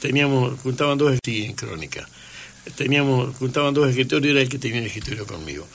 Teníamos, 0.00 0.58
juntaban 0.60 0.96
dos 0.96 1.18
sí, 1.22 1.44
en 1.44 1.52
Crónica. 1.52 2.08
Teníamos, 2.76 3.36
juntaban 3.36 3.74
dos 3.74 3.88
escritores 3.90 4.26
y 4.26 4.30
era 4.30 4.40
el 4.40 4.48
que 4.48 4.58
tenía 4.58 4.78
el 4.78 4.86
escritorio 4.86 5.26
conmigo. 5.26 5.66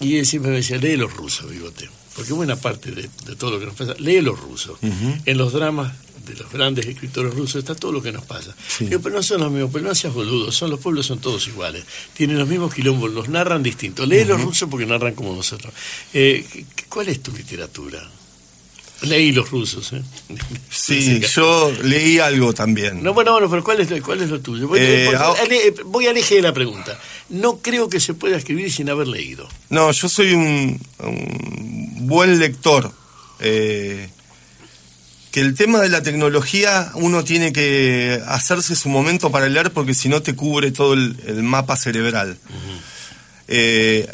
Y 0.00 0.16
él 0.16 0.26
siempre 0.26 0.50
me 0.50 0.58
decía, 0.58 0.78
lee 0.78 0.96
los 0.96 1.12
rusos, 1.12 1.50
bigote. 1.50 1.88
Porque 2.14 2.32
buena 2.32 2.56
parte 2.56 2.90
de, 2.90 3.08
todo 3.36 3.52
lo 3.52 3.60
que 3.60 3.66
nos 3.66 3.74
pasa, 3.74 3.94
lee 3.98 4.20
los 4.20 4.38
rusos. 4.40 4.78
En 5.24 5.38
los 5.38 5.52
dramas 5.52 5.92
de 6.26 6.34
los 6.34 6.52
grandes 6.52 6.86
escritores 6.86 7.34
rusos 7.34 7.56
está 7.56 7.74
todo 7.74 7.92
lo 7.92 8.02
que 8.02 8.12
nos 8.12 8.24
pasa. 8.24 8.54
pero 8.78 9.10
no 9.10 9.22
son 9.22 9.40
los 9.40 9.50
mismos, 9.50 9.70
pero 9.72 9.84
no 9.84 9.94
seas 9.94 10.12
boludo, 10.12 10.52
son 10.52 10.70
los 10.70 10.80
pueblos 10.80 11.06
son 11.06 11.20
todos 11.20 11.46
iguales. 11.48 11.84
Tienen 12.14 12.38
los 12.38 12.48
mismos 12.48 12.74
quilombos, 12.74 13.12
los 13.12 13.28
narran 13.28 13.62
distintos. 13.62 14.06
Lee 14.08 14.24
los 14.24 14.40
rusos 14.40 14.68
porque 14.68 14.86
narran 14.86 15.14
como 15.14 15.34
nosotros. 15.34 15.72
Eh, 16.12 16.44
¿Cuál 16.88 17.08
es 17.08 17.22
tu 17.22 17.32
literatura? 17.32 18.06
Leí 19.02 19.30
los 19.30 19.50
rusos, 19.50 19.92
¿eh? 19.92 20.02
Sí, 20.70 21.20
yo 21.20 21.72
leí 21.84 22.18
algo 22.18 22.52
también. 22.52 23.02
No, 23.02 23.14
bueno, 23.14 23.32
bueno, 23.32 23.48
pero 23.48 23.62
¿cuál 23.62 23.80
es, 23.80 24.02
cuál 24.02 24.22
es 24.22 24.28
lo 24.28 24.40
tuyo? 24.40 24.66
Voy, 24.66 24.80
eh, 24.82 25.74
voy 25.84 26.06
a 26.06 26.10
elegir 26.10 26.42
la 26.42 26.52
pregunta. 26.52 26.98
No 27.28 27.58
creo 27.58 27.88
que 27.88 28.00
se 28.00 28.14
pueda 28.14 28.36
escribir 28.36 28.72
sin 28.72 28.90
haber 28.90 29.06
leído. 29.06 29.48
No, 29.70 29.92
yo 29.92 30.08
soy 30.08 30.32
un, 30.32 30.80
buen 32.06 32.40
lector. 32.40 32.92
Eh, 33.38 34.08
que 35.30 35.40
el 35.40 35.54
tema 35.54 35.80
de 35.80 35.90
la 35.90 36.02
tecnología 36.02 36.90
uno 36.94 37.22
tiene 37.22 37.52
que 37.52 38.20
hacerse 38.26 38.74
su 38.74 38.88
momento 38.88 39.30
para 39.30 39.48
leer 39.48 39.70
porque 39.70 39.94
si 39.94 40.08
no 40.08 40.22
te 40.22 40.34
cubre 40.34 40.72
todo 40.72 40.94
el, 40.94 41.42
mapa 41.44 41.76
cerebral. 41.76 42.36
Eh, 43.46 44.08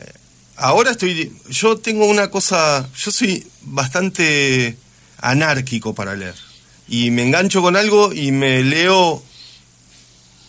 ahora 0.57 0.93
estoy, 0.93 1.33
yo 1.51 1.79
tengo 1.79 2.07
una 2.07 2.31
cosa, 2.31 2.89
yo 2.97 3.11
soy 3.11 3.47
bastante 3.63 4.77
anárquico 5.19 5.95
para 5.95 6.15
leer 6.15 6.35
y 6.89 7.11
me 7.11 7.23
engancho 7.23 7.63
con 7.63 7.77
algo 7.77 8.13
y 8.13 8.33
me 8.33 8.63
leo 8.63 9.23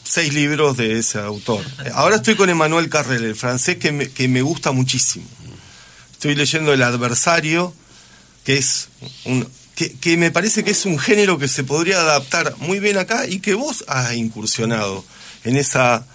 seis 0.04 0.34
libros 0.34 0.78
de 0.78 1.00
ese 1.00 1.20
autor. 1.20 1.66
Ahora 1.94 2.18
estoy 2.18 2.36
con 2.36 2.50
Emmanuel 2.50 2.90
Carrel, 2.90 3.24
el 3.24 3.36
francés 3.36 3.78
que 3.78 3.92
me, 3.92 4.10
que 4.10 4.28
me 4.28 4.42
gusta 4.42 4.72
muchísimo. 4.72 5.26
Estoy 6.12 6.36
leyendo 6.36 6.74
El 6.74 6.84
adversario, 6.84 7.74
que 8.44 8.58
es 8.58 8.90
un, 9.26 9.48
que, 9.76 10.18
me 10.18 10.32
parece 10.32 10.64
que 10.64 10.72
es 10.72 10.86
un 10.86 10.98
género 10.98 11.38
que 11.38 11.48
se 11.48 11.64
podría 11.64 12.00
adaptar 12.00 12.56
muy 12.60 12.80
bien 12.80 12.98
acá 12.98 13.28
y 13.28 13.40
que 13.40 13.54
vos 13.54 13.84
has 13.88 14.14
incursionado 14.14 15.04
en 15.44 15.58
esa 15.58 16.06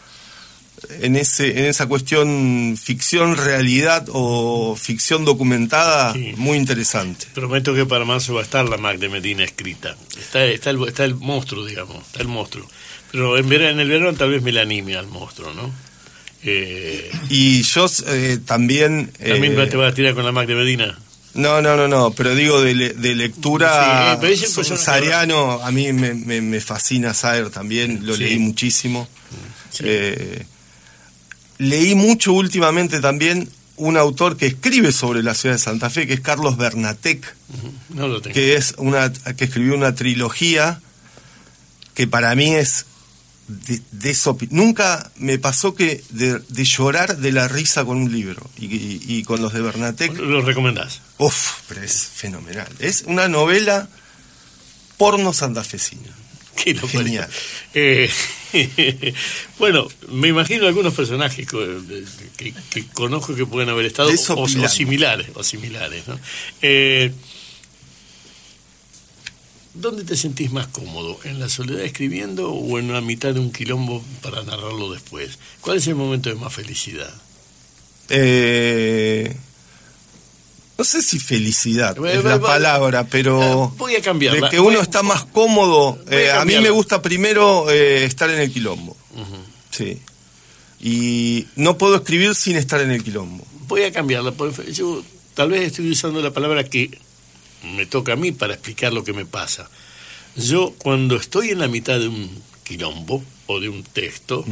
en 1.01 1.17
ese 1.17 1.61
en 1.61 1.67
esa 1.67 1.87
cuestión 1.87 2.77
ficción 2.81 3.37
realidad 3.37 4.07
o 4.13 4.77
ficción 4.77 5.25
documentada 5.25 6.15
muy 6.37 6.57
interesante. 6.57 7.27
Prometo 7.35 7.75
que 7.75 7.87
para 7.87 8.05
marzo 8.05 8.35
va 8.35 8.41
a 8.41 8.45
estar 8.45 8.69
la 8.69 8.77
Mac 8.77 8.99
de 8.99 9.09
Medina 9.09 9.45
escrita. 9.45 9.97
Está 10.19 10.45
está 10.45 10.71
el, 10.71 10.83
está 10.89 11.05
el 11.05 11.15
monstruo 11.15 11.65
digamos 11.65 12.07
está 12.07 12.21
el 12.21 12.29
monstruo. 12.29 12.67
Pero 13.13 13.37
en, 13.37 13.53
en 13.53 13.81
el 13.81 13.89
verano 13.89 14.15
tal 14.15 14.31
vez 14.31 14.43
me 14.43 14.53
la 14.53 14.63
anime 14.63 14.97
al 14.97 15.07
monstruo 15.07 15.53
no 15.55 15.73
eh, 16.43 17.11
y 17.29 17.63
yo 17.63 17.87
eh, 18.07 18.39
también 18.45 19.13
también 19.19 19.57
te 19.69 19.77
vas 19.77 19.93
a 19.93 19.95
tirar 19.95 20.15
con 20.15 20.25
la 20.25 20.33
Mac 20.33 20.47
de 20.47 20.55
Medina 20.55 20.99
no, 21.35 21.63
no, 21.63 21.77
no, 21.77 21.87
no, 21.87 22.11
pero 22.11 22.35
digo 22.35 22.61
de, 22.61 22.75
lectura. 23.15 24.19
Sariano, 24.77 25.63
a 25.63 25.71
mí 25.71 25.93
me, 25.93 26.61
fascina 26.61 27.15
Saer 27.15 27.51
también, 27.51 28.05
lo 28.05 28.17
leí 28.17 28.39
muchísimo. 28.39 29.09
Eh, 29.79 30.45
leí 31.61 31.95
mucho 31.95 32.33
últimamente 32.33 33.01
también 33.01 33.49
un 33.77 33.97
autor 33.97 34.37
que 34.37 34.47
escribe 34.47 34.93
sobre 34.93 35.23
la 35.23 35.35
ciudad 35.35 35.55
de 35.55 35.59
Santa 35.59 35.91
Fe, 35.91 36.07
que 36.07 36.15
es 36.15 36.21
Carlos 36.21 36.57
Bernatec, 36.57 37.37
que 38.33 38.57
es 38.57 38.75
una 38.79 39.13
que 39.13 39.45
escribió 39.45 39.75
una 39.75 39.95
trilogía 39.95 40.81
que 41.95 42.07
para 42.07 42.35
mí 42.35 42.55
es 42.55 42.87
de, 43.47 44.11
eso, 44.11 44.39
nunca 44.51 45.11
me 45.17 45.39
pasó 45.39 45.75
que 45.75 46.03
de, 46.11 46.65
llorar 46.65 47.19
de 47.19 47.33
la 47.33 47.49
risa 47.49 47.85
con 47.85 47.99
un 47.99 48.13
libro 48.13 48.49
y, 48.57 49.23
con 49.25 49.43
los 49.43 49.53
de 49.53 49.61
Bernatec. 49.61 50.17
¿Lo 50.17 50.41
recomendás? 50.41 51.01
Uf, 51.19 51.61
pero 51.69 51.83
es 51.83 52.07
fenomenal. 52.07 52.69
Es 52.79 53.05
una 53.07 53.29
novela 53.29 53.89
porno 54.97 55.33
santafesina. 55.33 56.20
Genial. 56.65 57.29
Eh, 57.75 58.11
bueno, 59.59 59.89
me 60.09 60.29
imagino 60.29 60.67
algunos 60.67 60.95
personajes 60.95 61.47
que, 61.47 62.55
conozco 62.93 63.35
que 63.35 63.47
pueden 63.47 63.69
haber 63.69 63.87
estado 63.87 64.11
o, 64.11 64.49
similares, 64.69 65.29
o 65.35 65.43
similares, 65.45 66.07
¿no? 66.09 66.19
Eh, 66.63 67.13
¿Dónde 69.73 70.05
te 70.05 70.17
sentís 70.17 70.51
más 70.51 70.67
cómodo? 70.67 71.21
¿En 71.25 71.39
la 71.39 71.49
soledad 71.49 71.83
escribiendo 71.83 72.51
o 72.51 72.79
en 72.79 72.93
la 72.93 73.01
mitad 73.01 73.33
de 73.33 73.41
un 73.41 73.53
quilombo 73.53 74.05
para 74.21 74.43
narrarlo 74.43 74.93
después? 74.93 75.39
¿Cuál 75.61 75.79
es 75.79 75.87
el 75.87 75.95
momento 75.95 76.29
de 76.29 76.35
más 76.35 76.53
felicidad? 76.53 77.13
Eh, 78.09 79.37
no 80.81 80.85
sé 80.85 81.03
si 81.03 81.19
felicidad 81.19 81.95
es 82.07 82.25
la 82.25 82.41
palabra, 82.41 83.07
pero 83.07 83.65
ah, 83.65 83.75
voy 83.77 83.97
a 83.97 84.01
cambiarla. 84.01 84.47
De 84.47 84.51
que 84.51 84.61
uno 84.61 84.81
está 84.81 85.03
más 85.03 85.27
cómodo. 85.27 86.03
A, 86.11 86.15
eh, 86.15 86.33
a, 86.33 86.43
mí 86.47 86.59
me 86.59 86.71
gusta 86.71 87.03
primero 87.03 87.69
eh, 87.69 88.07
estar 88.07 88.31
en 88.31 88.41
el 88.41 88.51
quilombo. 88.51 88.97
Sí. 89.71 89.99
Y 90.81 91.47
no 91.55 91.77
puedo 91.77 91.97
escribir 91.97 92.35
sin 92.35 92.57
estar 92.57 92.81
en 92.81 92.91
el 92.93 93.05
quilombo. 93.05 93.47
Voy 93.69 93.83
a 93.83 93.93
cambiarla. 93.93 94.33
Yo 94.73 95.05
tal 95.35 95.51
vez 95.51 95.65
estoy 95.67 95.91
usando 95.91 96.23
la 96.23 96.31
palabra 96.31 96.65
que 96.65 96.99
me 97.77 97.85
toca 97.85 98.15
a 98.15 98.17
mí 98.17 98.33
para 98.33 98.55
explicar 98.55 98.91
lo 98.95 99.05
que 99.05 99.13
me 99.13 99.27
pasa. 99.27 99.69
Yo 100.35 100.73
cuando 100.79 101.17
estoy 101.17 101.51
en 101.51 101.59
la 101.59 101.69
mitad 101.69 102.01
de 102.01 102.09
un 102.09 102.31
quilombo 102.65 103.23
o 103.49 103.61
de 103.61 103.69
un 103.69 103.83
texto, 103.83 104.47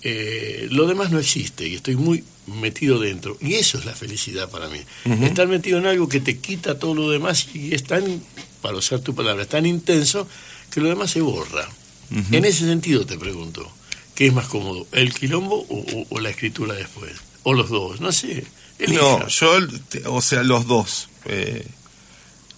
eh, 0.00 0.68
lo 0.70 0.86
demás 0.86 1.10
no 1.10 1.18
existe 1.18 1.68
y 1.68 1.74
estoy 1.74 1.96
muy 1.96 2.24
metido 2.58 2.98
dentro. 2.98 3.36
Y 3.40 3.54
eso 3.54 3.78
es 3.78 3.84
la 3.84 3.94
felicidad 3.94 4.50
para 4.50 4.68
mí. 4.68 4.80
Estar 5.24 5.46
metido 5.48 5.78
en 5.78 5.86
algo 5.86 6.08
que 6.08 6.20
te 6.20 6.38
quita 6.38 6.78
todo 6.78 6.94
lo 6.94 7.10
demás 7.10 7.48
y 7.54 7.74
es 7.74 7.84
tan, 7.84 8.22
para 8.60 8.76
usar 8.76 9.00
tu 9.00 9.14
palabra, 9.14 9.42
es 9.42 9.48
tan 9.48 9.66
intenso 9.66 10.26
que 10.70 10.80
lo 10.80 10.88
demás 10.88 11.10
se 11.10 11.20
borra. 11.20 11.68
En 12.32 12.44
ese 12.44 12.66
sentido 12.66 13.06
te 13.06 13.16
pregunto, 13.16 13.70
¿qué 14.14 14.26
es 14.26 14.32
más 14.32 14.48
cómodo, 14.48 14.86
el 14.92 15.14
quilombo 15.14 15.66
o, 16.10 16.20
la 16.20 16.30
escritura 16.30 16.74
después? 16.74 17.12
O 17.44 17.54
los 17.54 17.70
dos, 17.70 18.00
no 18.00 18.12
sé. 18.12 18.44
No, 18.88 19.28
yo, 19.28 19.58
o 20.06 20.20
sea, 20.20 20.42
los 20.42 20.66
dos. 20.66 21.08
Eh, 21.26 21.66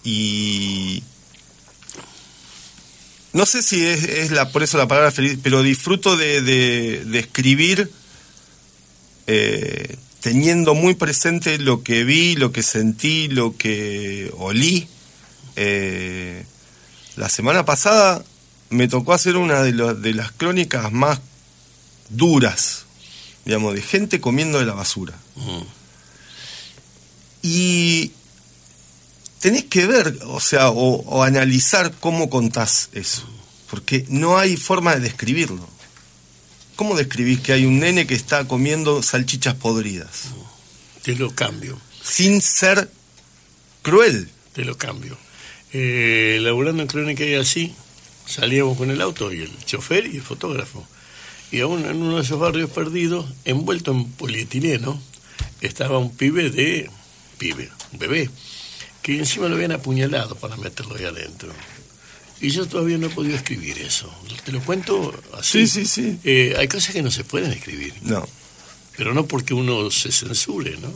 y 0.03 1.03
no 3.33 3.47
sé 3.47 3.63
si 3.63 3.83
es, 3.83 4.31
la, 4.31 4.49
por 4.49 4.61
eso 4.61 4.77
la 4.77 4.87
palabra 4.87 5.11
feliz, 5.11 5.39
pero 5.41 5.63
disfruto 5.63 6.15
de, 6.15 7.03
escribir 7.13 7.89
eh, 9.27 9.97
teniendo 10.21 10.73
muy 10.73 10.93
presente 10.93 11.57
lo 11.57 11.83
que 11.83 12.03
vi, 12.03 12.35
lo 12.35 12.51
que 12.51 12.63
sentí, 12.63 13.27
lo 13.27 13.57
que 13.57 14.31
olí. 14.37 14.87
Eh, 15.55 16.45
la 17.15 17.29
semana 17.29 17.65
pasada 17.65 18.23
me 18.69 18.87
tocó 18.87 19.13
hacer 19.13 19.35
una 19.35 19.61
de, 19.61 19.71
de 19.71 20.13
las 20.13 20.31
crónicas 20.31 20.91
más 20.91 21.19
duras, 22.09 22.85
digamos, 23.45 23.73
de 23.73 23.81
gente 23.81 24.21
comiendo 24.21 24.59
de 24.59 24.65
la 24.65 24.73
basura. 24.73 25.17
Y 27.41 28.11
tenés 29.39 29.65
que 29.65 29.85
ver, 29.85 30.17
o 30.27 30.39
sea, 30.39 30.69
o, 30.69 31.23
analizar 31.23 31.93
cómo 31.99 32.29
contás 32.29 32.89
eso, 32.93 33.27
porque 33.69 34.05
no 34.07 34.37
hay 34.37 34.55
forma 34.55 34.95
de 34.95 35.01
describirlo. 35.01 35.67
¿Cómo 36.75 36.95
describís 36.95 37.39
que 37.39 37.53
hay 37.53 37.65
un 37.65 37.79
nene 37.79 38.07
que 38.07 38.15
está 38.15 38.47
comiendo 38.47 39.03
salchichas 39.03 39.55
podridas? 39.55 40.29
Te 41.03 41.15
lo 41.15 41.33
cambio. 41.35 41.79
Sin 42.03 42.41
ser 42.41 42.89
cruel. 43.81 44.29
Te 44.53 44.65
lo 44.65 44.77
cambio. 44.77 45.17
Eh, 45.71 46.39
laburando 46.41 46.81
en 46.81 46.87
Crónica 46.87 47.23
y 47.23 47.35
así, 47.35 47.73
salíamos 48.25 48.77
con 48.77 48.91
el 48.91 49.01
auto 49.01 49.33
y 49.33 49.41
el 49.41 49.65
chofer 49.65 50.05
y 50.07 50.17
el 50.17 50.21
fotógrafo. 50.21 50.85
Y 51.51 51.59
aún 51.59 51.85
en 51.85 52.01
uno 52.01 52.17
de 52.17 52.23
esos 52.23 52.39
barrios 52.39 52.69
perdidos, 52.69 53.25
envuelto 53.45 53.91
en 53.91 54.11
polietileno, 54.11 54.99
estaba 55.61 55.97
un 55.97 56.15
pibe 56.15 56.49
de... 56.49 56.89
pibe, 57.37 57.69
un 57.91 57.99
bebé, 57.99 58.29
que 59.01 59.19
encima 59.19 59.47
lo 59.47 59.55
habían 59.55 59.71
apuñalado 59.71 60.35
para 60.35 60.57
meterlo 60.57 60.95
ahí 60.95 61.05
adentro. 61.05 61.53
Y 62.43 62.49
yo 62.49 62.67
todavía 62.67 62.97
no 62.97 63.07
he 63.07 63.09
podido 63.09 63.37
escribir 63.37 63.77
eso. 63.79 64.13
Te 64.43 64.51
lo 64.51 64.59
cuento 64.59 65.17
así. 65.31 65.65
Sí, 65.65 65.85
sí, 65.85 65.85
sí. 65.85 66.19
Eh, 66.25 66.53
hay 66.57 66.67
cosas 66.67 66.93
que 66.93 67.01
no 67.01 67.09
se 67.09 67.23
pueden 67.23 67.53
escribir. 67.53 67.93
No. 68.01 68.27
Pero 68.97 69.13
no 69.13 69.25
porque 69.27 69.53
uno 69.53 69.89
se 69.89 70.11
censure, 70.11 70.75
¿no? 70.81 70.91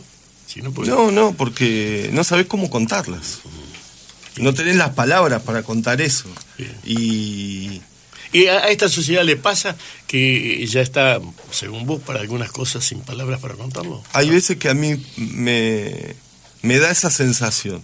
Sino 0.45 0.71
No, 0.71 1.09
no, 1.09 1.31
porque 1.31 2.09
no 2.11 2.25
sabes 2.25 2.47
cómo 2.47 2.69
contarlas. 2.69 3.39
No 4.35 4.53
tenés 4.53 4.75
las 4.75 4.89
palabras 4.89 5.41
para 5.41 5.63
contar 5.63 6.01
eso. 6.01 6.27
Y... 6.85 7.81
¿Y 8.33 8.47
a 8.47 8.67
esta 8.67 8.89
sociedad 8.89 9.23
le 9.23 9.37
pasa 9.37 9.77
que 10.05 10.67
ya 10.67 10.81
está, 10.81 11.21
según 11.49 11.85
vos, 11.85 12.01
para 12.01 12.19
algunas 12.19 12.51
cosas 12.51 12.83
sin 12.83 12.99
palabras 12.99 13.39
para 13.39 13.53
contarlo? 13.53 14.03
Hay 14.11 14.29
veces 14.29 14.57
que 14.57 14.67
a 14.67 14.73
mí 14.73 15.01
me, 15.15 16.13
me 16.61 16.77
da 16.77 16.91
esa 16.91 17.09
sensación 17.09 17.81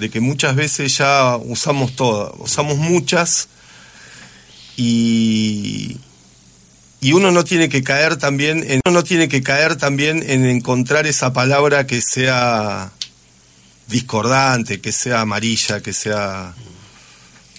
de 0.00 0.10
que 0.10 0.20
muchas 0.20 0.56
veces 0.56 0.96
ya 0.98 1.36
usamos 1.36 1.94
todas, 1.94 2.32
usamos 2.38 2.78
muchas 2.78 3.48
y, 4.76 5.98
y 7.00 7.12
uno 7.12 7.30
no 7.30 7.44
tiene 7.44 7.68
que 7.68 7.82
caer 7.82 8.16
también 8.16 8.64
en, 8.66 8.80
uno 8.84 8.94
no 8.94 9.04
tiene 9.04 9.28
que 9.28 9.42
caer 9.42 9.76
también 9.76 10.24
en 10.26 10.46
encontrar 10.46 11.06
esa 11.06 11.32
palabra 11.32 11.86
que 11.86 12.00
sea 12.00 12.92
discordante, 13.86 14.80
que 14.80 14.92
sea 14.92 15.20
amarilla, 15.20 15.80
que 15.80 15.92
sea 15.92 16.54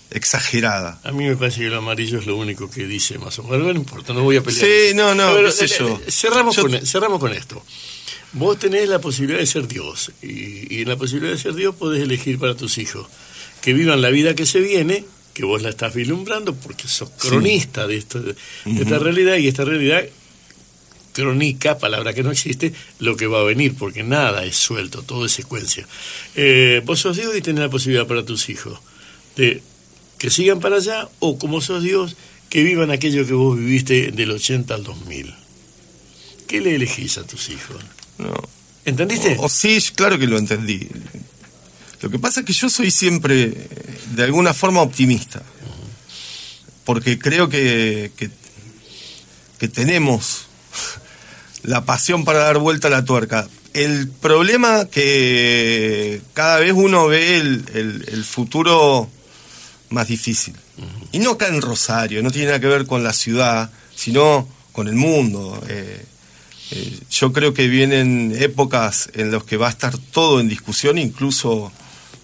exagerada. 0.09 0.99
A 1.03 1.11
mí 1.11 1.25
me 1.25 1.35
parece 1.35 1.59
que 1.59 1.67
el 1.67 1.75
amarillo 1.75 2.19
es 2.19 2.25
lo 2.25 2.37
único 2.37 2.69
que 2.69 2.85
dice 2.85 3.17
más 3.17 3.37
o 3.39 3.43
menos. 3.43 3.67
No 3.67 3.71
importa, 3.73 4.13
no 4.13 4.23
voy 4.23 4.37
a 4.37 4.43
pelear. 4.43 4.65
Sí, 4.65 4.95
no, 4.95 5.15
no, 5.15 5.33
Pero, 5.33 5.51
sé 5.51 5.67
yo. 5.67 5.99
Cerramos, 6.09 6.57
Con, 6.57 6.85
cerramos 6.85 7.19
con 7.19 7.33
esto. 7.33 7.63
Vos 8.33 8.59
tenés 8.59 8.87
la 8.89 8.99
posibilidad 8.99 9.39
de 9.39 9.45
ser 9.45 9.67
Dios 9.67 10.11
y, 10.21 10.81
en 10.81 10.87
la 10.87 10.97
posibilidad 10.97 11.33
de 11.33 11.39
ser 11.39 11.53
Dios 11.53 11.75
podés 11.75 12.01
elegir 12.01 12.39
para 12.39 12.55
tus 12.55 12.77
hijos 12.77 13.07
que 13.61 13.73
vivan 13.73 14.01
la 14.01 14.09
vida 14.09 14.33
que 14.33 14.45
se 14.45 14.59
viene, 14.59 15.05
que 15.33 15.45
vos 15.45 15.61
la 15.61 15.69
estás 15.69 15.93
vislumbrando 15.93 16.55
porque 16.55 16.87
sos 16.87 17.11
cronista 17.11 17.87
de, 17.87 17.97
esto, 17.97 18.19
de 18.19 18.35
esta 18.65 18.97
realidad 18.97 19.37
y 19.37 19.47
esta 19.47 19.63
realidad 19.63 20.03
crónica, 21.13 21.77
palabra 21.77 22.13
que 22.13 22.23
no 22.23 22.31
existe, 22.31 22.73
lo 22.99 23.15
que 23.15 23.27
va 23.27 23.41
a 23.41 23.43
venir, 23.43 23.75
porque 23.75 24.03
nada 24.03 24.45
es 24.45 24.55
suelto, 24.55 25.03
todo 25.03 25.25
es 25.25 25.31
secuencia. 25.31 25.87
Eh, 26.35 26.81
vos 26.85 26.99
sos 26.99 27.17
Dios 27.17 27.35
y 27.35 27.41
tenés 27.41 27.61
la 27.61 27.69
posibilidad 27.69 28.07
para 28.07 28.25
tus 28.25 28.49
hijos 28.49 28.79
de 29.35 29.61
que 30.17 30.29
sigan 30.29 30.59
para 30.59 30.77
allá 30.77 31.09
o 31.19 31.37
como 31.37 31.61
sos 31.61 31.83
Dios, 31.83 32.15
que 32.49 32.63
vivan 32.63 32.91
aquello 32.91 33.25
que 33.25 33.33
vos 33.33 33.57
viviste 33.57 34.11
del 34.11 34.31
80 34.31 34.73
al 34.73 34.83
2000. 34.83 35.33
¿Qué 36.47 36.61
le 36.61 36.75
elegís 36.75 37.17
a 37.17 37.23
tus 37.23 37.49
hijos? 37.49 37.77
No. 38.21 38.33
¿Entendiste? 38.85 39.37
O, 39.39 39.49
sí, 39.49 39.79
claro 39.95 40.17
que 40.17 40.27
lo 40.27 40.37
entendí. 40.37 40.87
Lo 42.01 42.09
que 42.09 42.19
pasa 42.19 42.39
es 42.39 42.45
que 42.45 42.53
yo 42.53 42.69
soy 42.69 42.89
siempre, 42.89 43.53
de 44.15 44.23
alguna 44.23 44.53
forma, 44.53 44.81
optimista. 44.81 45.43
Porque 46.83 47.19
creo 47.19 47.47
que, 47.47 48.11
que, 48.17 48.31
que 49.59 49.67
tenemos 49.67 50.47
la 51.63 51.85
pasión 51.85 52.25
para 52.25 52.39
dar 52.39 52.57
vuelta 52.57 52.87
a 52.87 52.91
la 52.91 53.05
tuerca. 53.05 53.47
El 53.73 54.09
problema 54.09 54.85
que 54.85 56.21
cada 56.33 56.59
vez 56.59 56.73
uno 56.73 57.07
ve 57.07 57.37
el, 57.37 57.63
el, 57.73 58.25
futuro 58.25 59.09
más 59.89 60.07
difícil. 60.07 60.55
Y 61.11 61.19
no 61.19 61.31
acá 61.31 61.47
en 61.47 61.61
Rosario, 61.61 62.23
no 62.23 62.31
tiene 62.31 62.47
nada 62.47 62.59
que 62.59 62.67
ver 62.67 62.85
con 62.85 63.03
la 63.03 63.13
ciudad, 63.13 63.71
sino 63.95 64.47
con 64.71 64.87
el 64.87 64.95
mundo. 64.95 65.61
Eh, 65.69 66.05
eh, 66.71 66.99
yo 67.09 67.33
creo 67.33 67.53
que 67.53 67.67
vienen 67.67 68.35
épocas 68.39 69.09
en 69.13 69.31
las 69.31 69.43
que 69.43 69.57
va 69.57 69.67
a 69.67 69.71
estar 69.71 69.97
todo 69.97 70.39
en 70.39 70.49
discusión, 70.49 70.97
incluso 70.97 71.71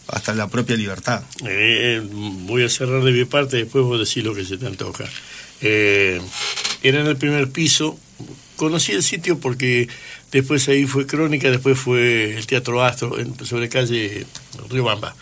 hasta 0.08 0.34
la 0.34 0.48
propia 0.48 0.76
libertad. 0.76 1.24
Eh, 1.46 2.02
voy 2.46 2.64
a 2.64 2.70
cerrar 2.70 3.04
de 3.04 3.12
mi 3.12 3.26
parte, 3.26 3.58
después 3.58 3.84
vos 3.84 4.00
decís 4.00 4.24
lo 4.24 4.34
que 4.34 4.46
se 4.46 4.58
te 4.58 4.68
antoja. 4.68 5.06
era 5.60 6.22
en 6.82 7.08
el 7.08 7.18
primer 7.18 7.50
piso, 7.52 8.00
conocí 8.58 8.92
el 8.92 9.04
sitio 9.04 9.40
porque 9.40 9.88
después 10.32 10.68
ahí 10.68 10.86
fue 10.86 11.08
Crónica, 11.08 11.50
después 11.50 11.80
fue 11.80 12.38
el 12.38 12.46
Teatro 12.46 12.84
Astro, 12.84 13.16
sobre 13.46 13.70
calle 13.70 14.26
Riobamba, 14.70 15.16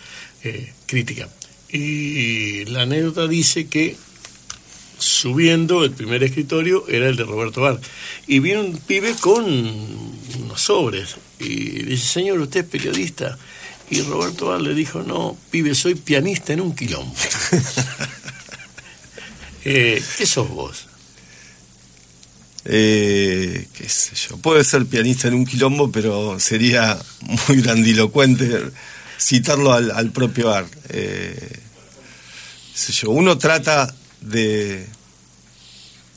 eh, 0.44 0.74
crítica. 0.88 1.30
Y 1.70 2.66
la 2.66 2.84
anécdota 2.84 3.28
dice 3.28 3.68
que 3.68 3.96
subiendo 4.98 5.84
el 5.84 5.92
primer 5.92 6.24
escritorio 6.24 6.88
era 6.88 7.08
el 7.08 7.16
de 7.16 7.24
Roberto 7.24 7.62
Bar. 7.62 7.80
Y 8.28 8.40
vino 8.40 8.62
un 8.62 8.78
pibe 8.78 9.16
con 9.20 9.46
unos 9.46 10.62
sobres. 10.62 11.16
Y 11.40 11.84
dice, 11.84 12.06
señor, 12.06 12.40
¿usted 12.40 12.62
es 12.62 12.66
periodista? 12.66 13.38
Y 13.90 14.02
Roberto 14.02 14.48
Bar 14.48 14.62
le 14.62 14.74
dijo, 14.74 15.04
no, 15.04 15.38
pibe, 15.52 15.76
soy 15.76 15.96
pianista 15.96 16.54
en 16.54 16.62
un 16.62 16.76
quilombo. 16.76 17.14
eh, 19.66 20.02
¿Qué 20.18 20.26
sos 20.26 20.50
vos? 20.50 20.88
eh, 22.66 23.68
qué 23.74 23.88
sé 23.88 24.16
yo, 24.16 24.38
puede 24.38 24.64
ser 24.64 24.86
pianista 24.88 25.28
en 25.28 25.36
un 25.36 25.46
quilombo, 25.46 25.92
pero 25.92 26.40
sería 26.40 26.98
muy 27.48 27.62
grandilocuente 27.62 28.72
citarlo 29.20 29.72
al, 29.72 30.12
propio 30.12 30.52
Ar. 30.52 30.66
Eh, 30.90 31.60
yo, 33.02 33.12
uno 33.12 33.38
trata 33.38 33.94
de, 34.26 34.86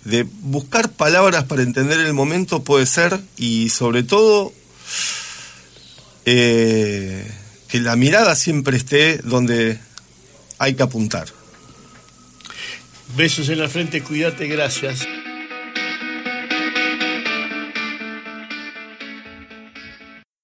de 0.05 0.27
buscar 0.43 0.91
palabras 0.91 1.45
para 1.45 1.63
entender 1.63 2.01
el 2.01 2.15
momento, 2.15 2.65
puede 2.65 2.87
ser, 2.87 3.21
y 3.37 3.71
sobre 3.71 4.03
todo 4.03 4.53
eh, 6.25 7.31
que 7.69 7.81
la 7.81 7.97
mirada 7.97 8.35
siempre 8.35 8.77
esté 8.77 9.19
donde 9.19 9.79
hay 10.59 10.75
que 10.75 10.83
apuntar. 10.83 11.29
Besos 13.17 13.49
en 13.49 13.59
la 13.59 13.69
frente, 13.69 14.03
cuídate, 14.03 14.47
gracias. 14.49 15.07